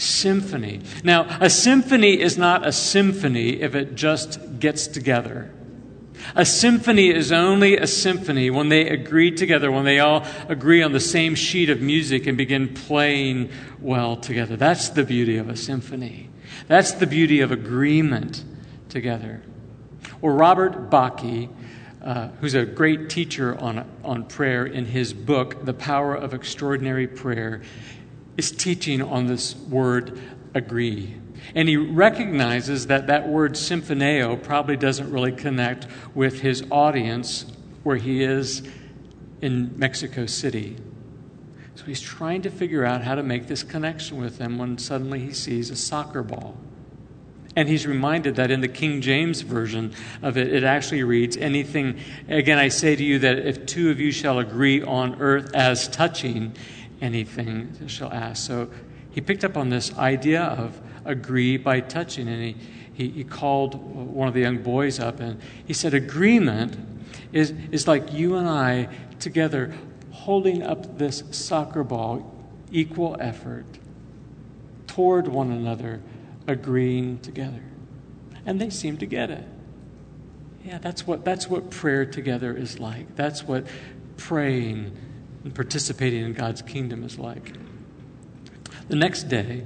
Symphony. 0.01 0.81
Now, 1.05 1.27
a 1.41 1.51
symphony 1.51 2.21
is 2.21 2.39
not 2.39 2.67
a 2.67 2.73
symphony 2.73 3.61
if 3.61 3.75
it 3.75 3.95
just 3.95 4.59
gets 4.59 4.87
together. 4.87 5.53
A 6.35 6.45
symphony 6.45 7.11
is 7.11 7.33
only 7.33 7.77
a 7.77 7.87
symphony 7.87 8.51
when 8.51 8.71
they 8.71 8.89
agree 8.89 9.31
together, 9.31 9.71
when 9.71 9.85
they 9.85 9.99
all 9.99 10.25
agree 10.49 10.83
on 10.83 10.93
the 10.93 11.01
same 11.01 11.35
sheet 11.35 11.69
of 11.69 11.83
music 11.83 12.27
and 12.27 12.39
begin 12.39 12.73
playing 12.73 13.51
well 13.79 14.17
together. 14.17 14.57
That's 14.57 14.89
the 14.89 15.05
beauty 15.05 15.37
of 15.37 15.49
a 15.49 15.57
symphony. 15.57 16.31
That's 16.67 16.93
the 16.93 17.07
beauty 17.07 17.41
of 17.41 17.53
agreement 17.53 18.45
together. 18.89 19.43
Or 20.23 20.33
Robert 20.33 20.91
Bakke, 20.91 21.51
uh, 22.03 22.29
who's 22.41 22.55
a 22.55 22.65
great 22.65 23.11
teacher 23.11 23.59
on, 23.59 23.87
on 24.03 24.25
prayer, 24.25 24.65
in 24.65 24.87
his 24.87 25.13
book, 25.13 25.65
The 25.65 25.75
Power 25.75 26.15
of 26.15 26.33
Extraordinary 26.33 27.07
Prayer, 27.07 27.63
is 28.37 28.51
teaching 28.53 29.03
on 29.03 29.27
this 29.27 29.57
word 29.57 30.21
agree. 30.55 31.17
And 31.55 31.69
he 31.69 31.77
recognizes 31.77 32.87
that 32.87 33.07
that 33.09 33.29
word 33.29 33.55
symphoneo 33.55 34.41
probably 34.43 34.77
doesn't 34.77 35.11
really 35.11 35.33
connect 35.33 35.87
with 36.15 36.41
his 36.41 36.63
audience 36.71 37.47
where 37.83 37.97
he 37.97 38.23
is 38.23 38.63
in 39.41 39.79
Mexico 39.79 40.27
City. 40.27 40.77
So 41.75 41.85
he's 41.87 42.01
trying 42.01 42.43
to 42.43 42.51
figure 42.51 42.85
out 42.85 43.03
how 43.03 43.15
to 43.15 43.23
make 43.23 43.47
this 43.47 43.63
connection 43.63 44.21
with 44.21 44.39
them 44.39 44.59
when 44.59 44.77
suddenly 44.77 45.21
he 45.21 45.33
sees 45.33 45.71
a 45.71 45.77
soccer 45.77 46.23
ball. 46.23 46.57
And 47.57 47.69
he's 47.69 47.87
reminded 47.87 48.37
that 48.37 48.51
in 48.51 48.61
the 48.61 48.69
King 48.69 49.01
James 49.01 49.41
Version 49.41 49.93
of 50.23 50.37
it, 50.37 50.53
it 50.53 50.63
actually 50.63 51.03
reads, 51.03 51.37
Anything, 51.37 51.99
again, 52.29 52.59
I 52.59 52.69
say 52.69 52.95
to 52.95 53.03
you 53.03 53.19
that 53.21 53.39
if 53.39 53.67
two 53.67 53.91
of 53.91 53.99
you 53.99 54.13
shall 54.13 54.39
agree 54.39 54.83
on 54.83 55.21
earth 55.21 55.53
as 55.55 55.89
touching 55.89 56.55
anything, 57.01 57.77
shall 57.87 58.13
ask. 58.13 58.47
So 58.47 58.71
he 59.11 59.21
picked 59.21 59.45
up 59.45 59.57
on 59.57 59.71
this 59.71 59.97
idea 59.97 60.43
of 60.43 60.81
agree 61.05 61.57
by 61.57 61.81
touching, 61.81 62.29
and 62.29 62.43
he, 62.43 62.57
he, 62.93 63.09
he 63.09 63.25
called 63.25 63.75
one 63.75 64.29
of 64.29 64.35
the 64.35 64.41
young 64.41 64.59
boys 64.59 65.01
up 65.01 65.21
and 65.21 65.41
he 65.67 65.73
said, 65.73 65.95
Agreement 65.95 66.77
is, 67.33 67.53
is 67.71 67.89
like 67.89 68.13
you 68.13 68.37
and 68.37 68.49
I 68.49 68.89
together 69.19 69.75
holding 70.13 70.63
up 70.63 70.99
this 70.99 71.25
soccer 71.31 71.83
ball, 71.83 72.35
equal 72.71 73.17
effort, 73.21 73.65
toward 74.87 75.29
one 75.29 75.51
another, 75.51 76.03
agreeing 76.47 77.19
together. 77.21 77.63
And 78.45 78.61
they 78.61 78.71
seem 78.71 78.97
to 78.99 79.07
get 79.07 79.31
it. 79.31 79.45
Yeah, 80.65 80.79
that's 80.79 81.07
what, 81.07 81.25
that's 81.25 81.49
what 81.49 81.71
prayer 81.71 82.05
together 82.05 82.55
is 82.55 82.79
like. 82.79 83.17
That's 83.17 83.45
what 83.45 83.67
praying 84.19 84.97
and 85.45 85.55
participating 85.55 86.25
in 86.25 86.33
God's 86.33 86.63
kingdom 86.63 87.05
is 87.05 87.19
like. 87.19 87.53
The 88.89 88.97
next 88.97 89.25
day, 89.25 89.65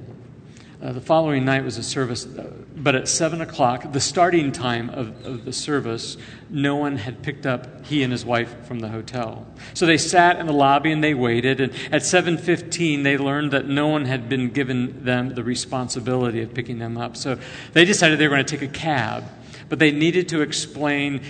uh, 0.83 0.93
the 0.93 1.01
following 1.01 1.47
night 1.47 1.65
was 1.65 1.79
a 1.79 1.83
service, 1.83 2.27
uh, 2.27 2.51
but 2.77 2.95
at 2.95 3.09
7 3.09 3.41
o'clock, 3.41 3.93
the 3.93 4.01
starting 4.01 4.53
time 4.53 4.91
of, 4.91 5.25
of, 5.25 5.47
the 5.47 5.53
service, 5.53 6.19
no 6.51 6.77
one 6.77 6.99
had 6.99 7.23
picked 7.23 7.47
up 7.47 7.87
he 7.87 8.03
and 8.03 8.13
his 8.13 8.23
wife 8.23 8.55
from 8.67 8.81
the 8.81 8.89
hotel. 8.89 9.47
So 9.73 9.87
they 9.87 9.97
sat 9.97 10.39
in 10.39 10.47
the 10.47 10.53
lobby 10.53 10.93
and 10.93 11.03
they 11.03 11.15
waited, 11.15 11.61
and 11.61 11.73
at 11.91 12.03
7.15, 12.03 13.03
they 13.03 13.17
learned 13.17 13.53
that 13.53 13.67
no 13.67 13.89
one 13.89 14.05
had 14.05 14.29
been 14.29 14.51
given 14.51 15.05
them 15.05 15.31
the 15.31 15.43
responsibility 15.43 16.43
of 16.43 16.53
picking 16.53 16.79
them 16.79 16.99
up. 16.99 17.17
So 17.17 17.39
they 17.73 17.87
decided 17.87 18.19
they 18.19 18.29
were 18.29 18.35
going 18.35 18.45
to 18.45 18.57
take 18.59 18.69
a 18.69 18.73
cab. 18.73 19.25
But 19.71 19.79
they 19.79 19.91
needed 19.91 20.29
to 20.29 20.43
explain, 20.43 21.23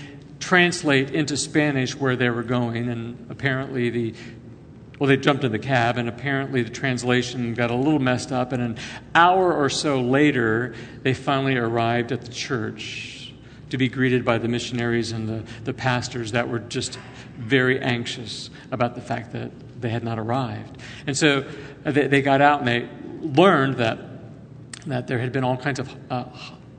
translate 0.45 1.11
into 1.11 1.39
Spanish 1.39 1.97
where 1.97 2.17
they 2.17 2.29
were 2.29 2.43
going, 2.43 2.91
and 2.91 3.27
apparently 3.31 3.89
the 3.89 4.15
well, 4.99 5.09
they 5.09 5.17
jumped 5.17 5.43
in 5.43 5.51
the 5.51 5.59
cab, 5.59 5.99
and 5.99 6.09
apparently 6.09 6.63
the 6.63 6.71
translation 6.71 7.53
got 7.55 7.71
a 7.71 7.75
little 7.75 7.99
messed 7.99 8.31
up. 8.31 8.53
And 8.53 8.63
an 8.63 8.79
hour 9.13 9.53
or 9.53 9.69
so 9.69 10.01
later, 10.01 10.73
they 11.03 11.15
finally 11.15 11.57
arrived 11.57 12.13
at 12.13 12.23
the 12.23 12.31
church 12.31 13.33
to 13.71 13.77
be 13.77 13.89
greeted 13.89 14.25
by 14.25 14.39
the 14.39 14.47
missionaries 14.47 15.11
and 15.11 15.29
the, 15.29 15.43
the 15.65 15.75
pastors 15.75 16.31
that 16.33 16.49
were 16.49 16.61
just 16.61 16.99
very 17.37 17.81
anxious 17.81 18.51
about 18.71 18.95
the 18.95 19.01
fact 19.01 19.33
that 19.33 19.51
they 19.81 19.89
had 19.89 20.05
not 20.05 20.19
arrived. 20.19 20.79
And 21.09 21.17
so 21.17 21.45
uh, 21.85 21.91
they, 21.91 22.07
they 22.07 22.23
got 22.23 22.41
out 22.41 22.61
and 22.61 22.69
they 22.69 22.89
learned 23.21 23.79
that, 23.79 23.99
that 24.87 25.09
there 25.09 25.19
had 25.19 25.33
been 25.33 25.43
all 25.43 25.57
kinds 25.57 25.81
of 25.81 25.93
uh, 26.09 26.25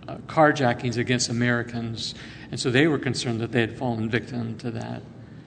uh, 0.07 0.17
carjackings 0.27 0.97
against 0.97 1.29
Americans. 1.29 2.15
And 2.51 2.59
so 2.59 2.69
they 2.69 2.87
were 2.87 2.99
concerned 2.99 3.41
that 3.41 3.51
they 3.51 3.61
had 3.61 3.77
fallen 3.77 4.09
victim 4.09 4.57
to 4.59 4.71
that. 4.71 5.01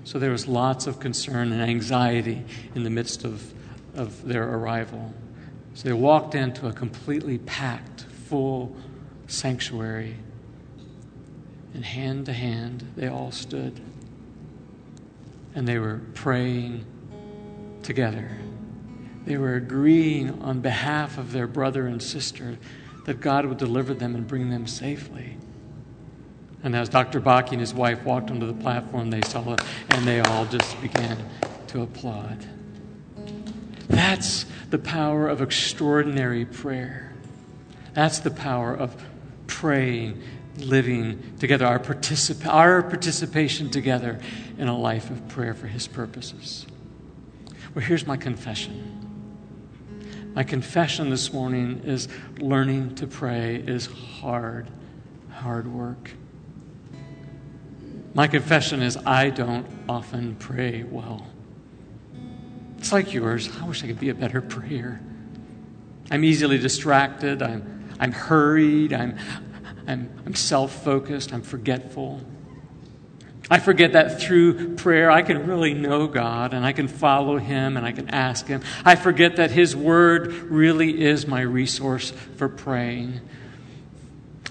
So 0.05 0.19
there 0.19 0.31
was 0.31 0.47
lots 0.49 0.87
of 0.87 1.01
concern 1.01 1.53
and 1.53 1.63
anxiety 1.63 2.45
in 2.75 2.83
the 2.83 2.91
midst 2.91 3.25
of, 3.25 3.53
of 3.95 4.25
their 4.27 4.49
arrival. 4.49 5.13
So 5.75 5.89
they 5.89 5.93
walked 5.93 6.35
into 6.35 6.67
a 6.67 6.73
completely 6.73 7.39
packed, 7.39 8.03
full 8.27 8.75
sanctuary. 9.27 10.17
And 11.75 11.85
hand 11.85 12.27
to 12.27 12.33
hand, 12.33 12.91
they 12.97 13.09
all 13.09 13.31
stood. 13.31 13.81
And 15.55 15.69
they 15.69 15.79
were 15.79 16.01
praying 16.15 16.85
together. 17.83 18.31
They 19.25 19.37
were 19.37 19.57
agreeing 19.57 20.43
on 20.43 20.61
behalf 20.61 21.19
of 21.19 21.33
their 21.33 21.47
brother 21.47 21.87
and 21.87 22.03
sister 22.03 22.59
that 23.05 23.21
God 23.21 23.45
would 23.47 23.59
deliver 23.59 23.95
them 23.95 24.15
and 24.15 24.27
bring 24.27 24.51
them 24.51 24.67
safely. 24.67 25.37
And 26.69 26.77
as 26.77 26.91
Dr. 26.91 27.19
Bakke 27.19 27.53
and 27.53 27.61
his 27.63 27.73
wife 27.73 28.05
walked 28.05 28.31
onto 28.31 28.47
the 28.47 28.53
platform, 28.53 29.09
they 29.09 29.23
saw 29.23 29.55
it 29.55 29.63
and 29.89 30.07
they 30.07 30.21
all 30.21 30.45
just 30.45 30.79
began 30.83 31.17
to 31.69 31.81
applaud. 31.81 32.45
That's 33.89 34.45
the 34.69 34.77
power 34.77 35.29
of 35.29 35.41
extraordinary 35.41 36.45
prayer. 36.45 37.15
That's 37.95 38.19
the 38.19 38.31
power 38.31 38.75
of 38.75 39.03
praying, 39.47 40.23
living 40.59 41.39
together, 41.39 41.65
our, 41.65 41.79
particip- 41.79 42.45
our 42.45 42.83
participation 42.83 43.71
together 43.71 44.21
in 44.59 44.69
a 44.69 44.77
life 44.77 45.09
of 45.09 45.27
prayer 45.27 45.55
for 45.55 45.69
His 45.69 45.89
purposes. 45.89 46.67
Well, 47.75 47.83
here's 47.83 48.07
my 48.07 48.19
confession. 48.19 49.07
My 50.35 50.45
confession 50.45 51.09
this 51.09 51.33
morning 51.33 51.81
is 51.87 52.09
learning 52.39 52.97
to 52.97 53.07
pray 53.07 53.57
is 53.57 53.87
hard, 53.87 54.69
hard 55.31 55.67
work. 55.67 56.11
My 58.15 58.27
confession 58.27 58.83
is 58.83 58.97
I 58.97 59.31
don't 59.31 59.67
often 59.89 60.37
pray 60.37 60.83
well. 60.83 61.27
It's 62.79 62.93
like 62.93 63.13
yours. 63.13 63.51
I 63.61 63.67
wish 63.67 63.83
I 63.85 63.87
could 63.87 64.01
be 64.01 64.09
a 64.09 64.15
better 64.15 64.41
prayer. 64.41 65.01
I'm 66.11 66.25
easily 66.25 66.59
distracted. 66.59 67.43
I'm, 67.43 67.95
I'm 68.01 68.13
hurried. 68.13 68.93
I'm, 68.93 69.19
I'm, 69.87 70.11
I'm 70.25 70.35
self 70.35 70.85
focused. 70.85 71.33
I'm 71.33 71.43
forgetful. 71.43 72.23
I 73.51 73.59
forget 73.59 73.93
that 73.93 74.21
through 74.21 74.77
prayer, 74.77 75.11
I 75.11 75.23
can 75.23 75.47
really 75.47 75.73
know 75.73 76.07
God 76.07 76.53
and 76.53 76.67
I 76.67 76.73
can 76.73 76.87
follow 76.87 77.39
Him 77.39 77.77
and 77.77 77.87
I 77.87 77.93
can 77.93 78.11
ask 78.11 78.47
Him. 78.47 78.63
I 78.85 78.95
forget 78.95 79.37
that 79.37 79.51
His 79.51 79.75
Word 79.75 80.33
really 80.33 81.03
is 81.03 81.27
my 81.27 81.41
resource 81.41 82.11
for 82.37 82.49
praying. 82.49 83.21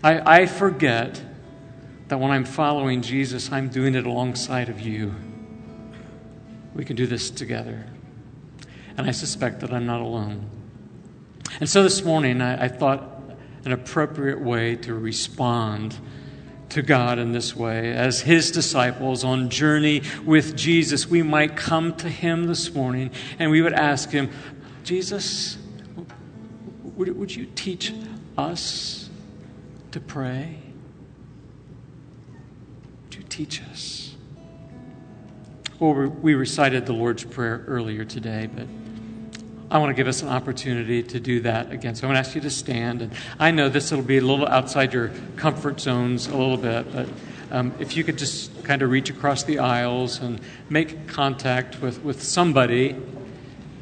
I, 0.03 0.41
I 0.41 0.45
forget 0.47 1.21
that 2.07 2.19
when 2.19 2.31
I'm 2.31 2.45
following 2.45 3.01
Jesus, 3.01 3.51
I'm 3.51 3.69
doing 3.69 3.95
it 3.95 4.05
alongside 4.05 4.69
of 4.69 4.79
you. 4.79 5.13
We 6.73 6.85
can 6.85 6.95
do 6.95 7.07
this 7.07 7.29
together. 7.29 7.85
And 8.97 9.07
I 9.07 9.11
suspect 9.11 9.59
that 9.61 9.73
I'm 9.73 9.85
not 9.85 10.01
alone. 10.01 10.49
And 11.59 11.69
so 11.69 11.83
this 11.83 12.03
morning, 12.03 12.41
I, 12.41 12.65
I 12.65 12.67
thought 12.67 13.17
an 13.65 13.71
appropriate 13.71 14.39
way 14.39 14.75
to 14.77 14.93
respond 14.93 15.97
to 16.69 16.81
God 16.81 17.19
in 17.19 17.31
this 17.31 17.55
way. 17.55 17.91
As 17.91 18.21
His 18.21 18.51
disciples 18.51 19.23
on 19.23 19.49
journey 19.49 20.03
with 20.25 20.55
Jesus, 20.55 21.07
we 21.07 21.23
might 21.23 21.55
come 21.55 21.95
to 21.97 22.09
Him 22.09 22.45
this 22.45 22.73
morning 22.73 23.11
and 23.39 23.51
we 23.51 23.61
would 23.61 23.73
ask 23.73 24.09
Him, 24.09 24.29
Jesus, 24.83 25.57
would, 26.95 27.17
would 27.17 27.35
you 27.35 27.45
teach 27.55 27.93
us 28.37 29.09
to 29.91 29.99
pray? 29.99 30.66
Teach 33.29 33.61
us? 33.61 34.15
Well, 35.79 35.93
we 35.93 36.33
recited 36.33 36.85
the 36.85 36.93
Lord's 36.93 37.23
Prayer 37.23 37.63
earlier 37.67 38.03
today, 38.03 38.49
but 38.53 38.67
I 39.69 39.77
want 39.79 39.89
to 39.89 39.93
give 39.93 40.07
us 40.07 40.21
an 40.21 40.29
opportunity 40.29 41.03
to 41.03 41.19
do 41.19 41.41
that 41.41 41.71
again. 41.71 41.93
So 41.93 42.07
I'm 42.07 42.13
going 42.13 42.23
to 42.23 42.27
ask 42.27 42.35
you 42.35 42.41
to 42.41 42.49
stand. 42.49 43.01
And 43.01 43.13
I 43.37 43.51
know 43.51 43.69
this 43.69 43.91
will 43.91 44.01
be 44.01 44.17
a 44.17 44.21
little 44.21 44.47
outside 44.47 44.93
your 44.93 45.11
comfort 45.35 45.79
zones 45.79 46.27
a 46.27 46.35
little 46.35 46.57
bit, 46.57 46.91
but 46.91 47.07
um, 47.51 47.73
if 47.79 47.95
you 47.95 48.03
could 48.03 48.17
just 48.17 48.63
kind 48.63 48.81
of 48.81 48.89
reach 48.89 49.09
across 49.09 49.43
the 49.43 49.59
aisles 49.59 50.19
and 50.19 50.41
make 50.69 51.07
contact 51.07 51.81
with, 51.81 52.01
with 52.03 52.23
somebody, 52.23 52.95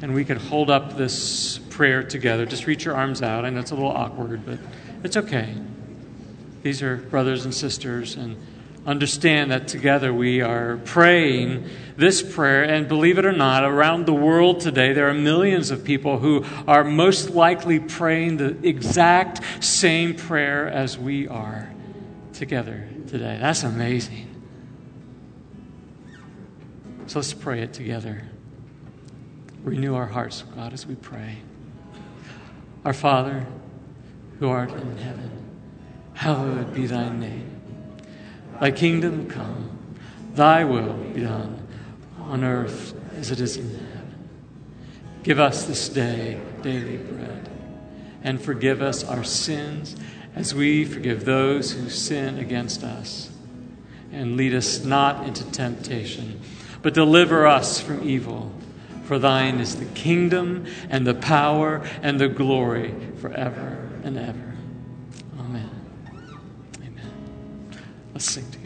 and 0.02 0.12
we 0.14 0.24
could 0.24 0.38
hold 0.38 0.70
up 0.70 0.96
this 0.96 1.58
prayer 1.70 2.02
together. 2.02 2.46
Just 2.46 2.66
reach 2.66 2.84
your 2.84 2.94
arms 2.94 3.22
out. 3.22 3.44
I 3.44 3.50
know 3.50 3.60
it's 3.60 3.70
a 3.70 3.74
little 3.74 3.90
awkward, 3.90 4.44
but 4.44 4.58
it's 5.02 5.16
okay. 5.16 5.54
These 6.62 6.82
are 6.82 6.96
brothers 6.96 7.44
and 7.44 7.54
sisters, 7.54 8.16
and 8.16 8.36
understand 8.86 9.50
that 9.50 9.68
together 9.68 10.14
we 10.14 10.40
are 10.40 10.78
praying 10.84 11.68
this 11.96 12.22
prayer. 12.22 12.62
And 12.62 12.88
believe 12.88 13.18
it 13.18 13.26
or 13.26 13.32
not, 13.32 13.64
around 13.64 14.06
the 14.06 14.14
world 14.14 14.60
today, 14.60 14.92
there 14.92 15.08
are 15.08 15.14
millions 15.14 15.70
of 15.70 15.84
people 15.84 16.18
who 16.18 16.44
are 16.66 16.84
most 16.84 17.30
likely 17.30 17.80
praying 17.80 18.36
the 18.36 18.56
exact 18.66 19.64
same 19.64 20.14
prayer 20.14 20.68
as 20.68 20.96
we 20.96 21.26
are 21.26 21.72
together 22.32 22.88
today. 23.08 23.38
That's 23.40 23.64
amazing. 23.64 24.28
So 27.06 27.18
let's 27.18 27.32
pray 27.32 27.60
it 27.62 27.72
together. 27.72 28.22
Renew 29.62 29.94
our 29.94 30.06
hearts, 30.06 30.44
God, 30.54 30.72
as 30.72 30.86
we 30.86 30.94
pray. 30.94 31.38
Our 32.84 32.92
Father, 32.92 33.46
who 34.38 34.48
art 34.48 34.70
in 34.70 34.96
heaven, 34.98 35.30
hallowed 36.14 36.72
be 36.72 36.86
thy 36.86 37.08
name. 37.08 37.45
Thy 38.60 38.70
kingdom 38.70 39.28
come, 39.28 39.70
thy 40.34 40.64
will 40.64 40.94
be 40.94 41.20
done 41.20 41.66
on 42.20 42.42
earth 42.42 42.94
as 43.16 43.30
it 43.30 43.40
is 43.40 43.56
in 43.56 43.70
heaven. 43.70 44.28
Give 45.22 45.38
us 45.38 45.64
this 45.64 45.88
day 45.88 46.40
daily 46.62 46.96
bread, 46.96 47.48
and 48.22 48.40
forgive 48.40 48.80
us 48.80 49.04
our 49.04 49.24
sins 49.24 49.96
as 50.34 50.54
we 50.54 50.84
forgive 50.84 51.24
those 51.24 51.72
who 51.72 51.88
sin 51.88 52.38
against 52.38 52.82
us. 52.82 53.30
And 54.12 54.36
lead 54.36 54.54
us 54.54 54.84
not 54.84 55.26
into 55.26 55.44
temptation, 55.50 56.40
but 56.82 56.94
deliver 56.94 57.46
us 57.46 57.80
from 57.80 58.08
evil. 58.08 58.52
For 59.04 59.18
thine 59.18 59.60
is 59.60 59.76
the 59.76 59.84
kingdom 59.84 60.66
and 60.88 61.06
the 61.06 61.14
power 61.14 61.82
and 62.02 62.20
the 62.20 62.28
glory 62.28 62.94
forever 63.20 63.88
and 64.02 64.18
ever. 64.18 64.45
Let's 68.16 68.30
sing 68.30 68.50
together. 68.50 68.65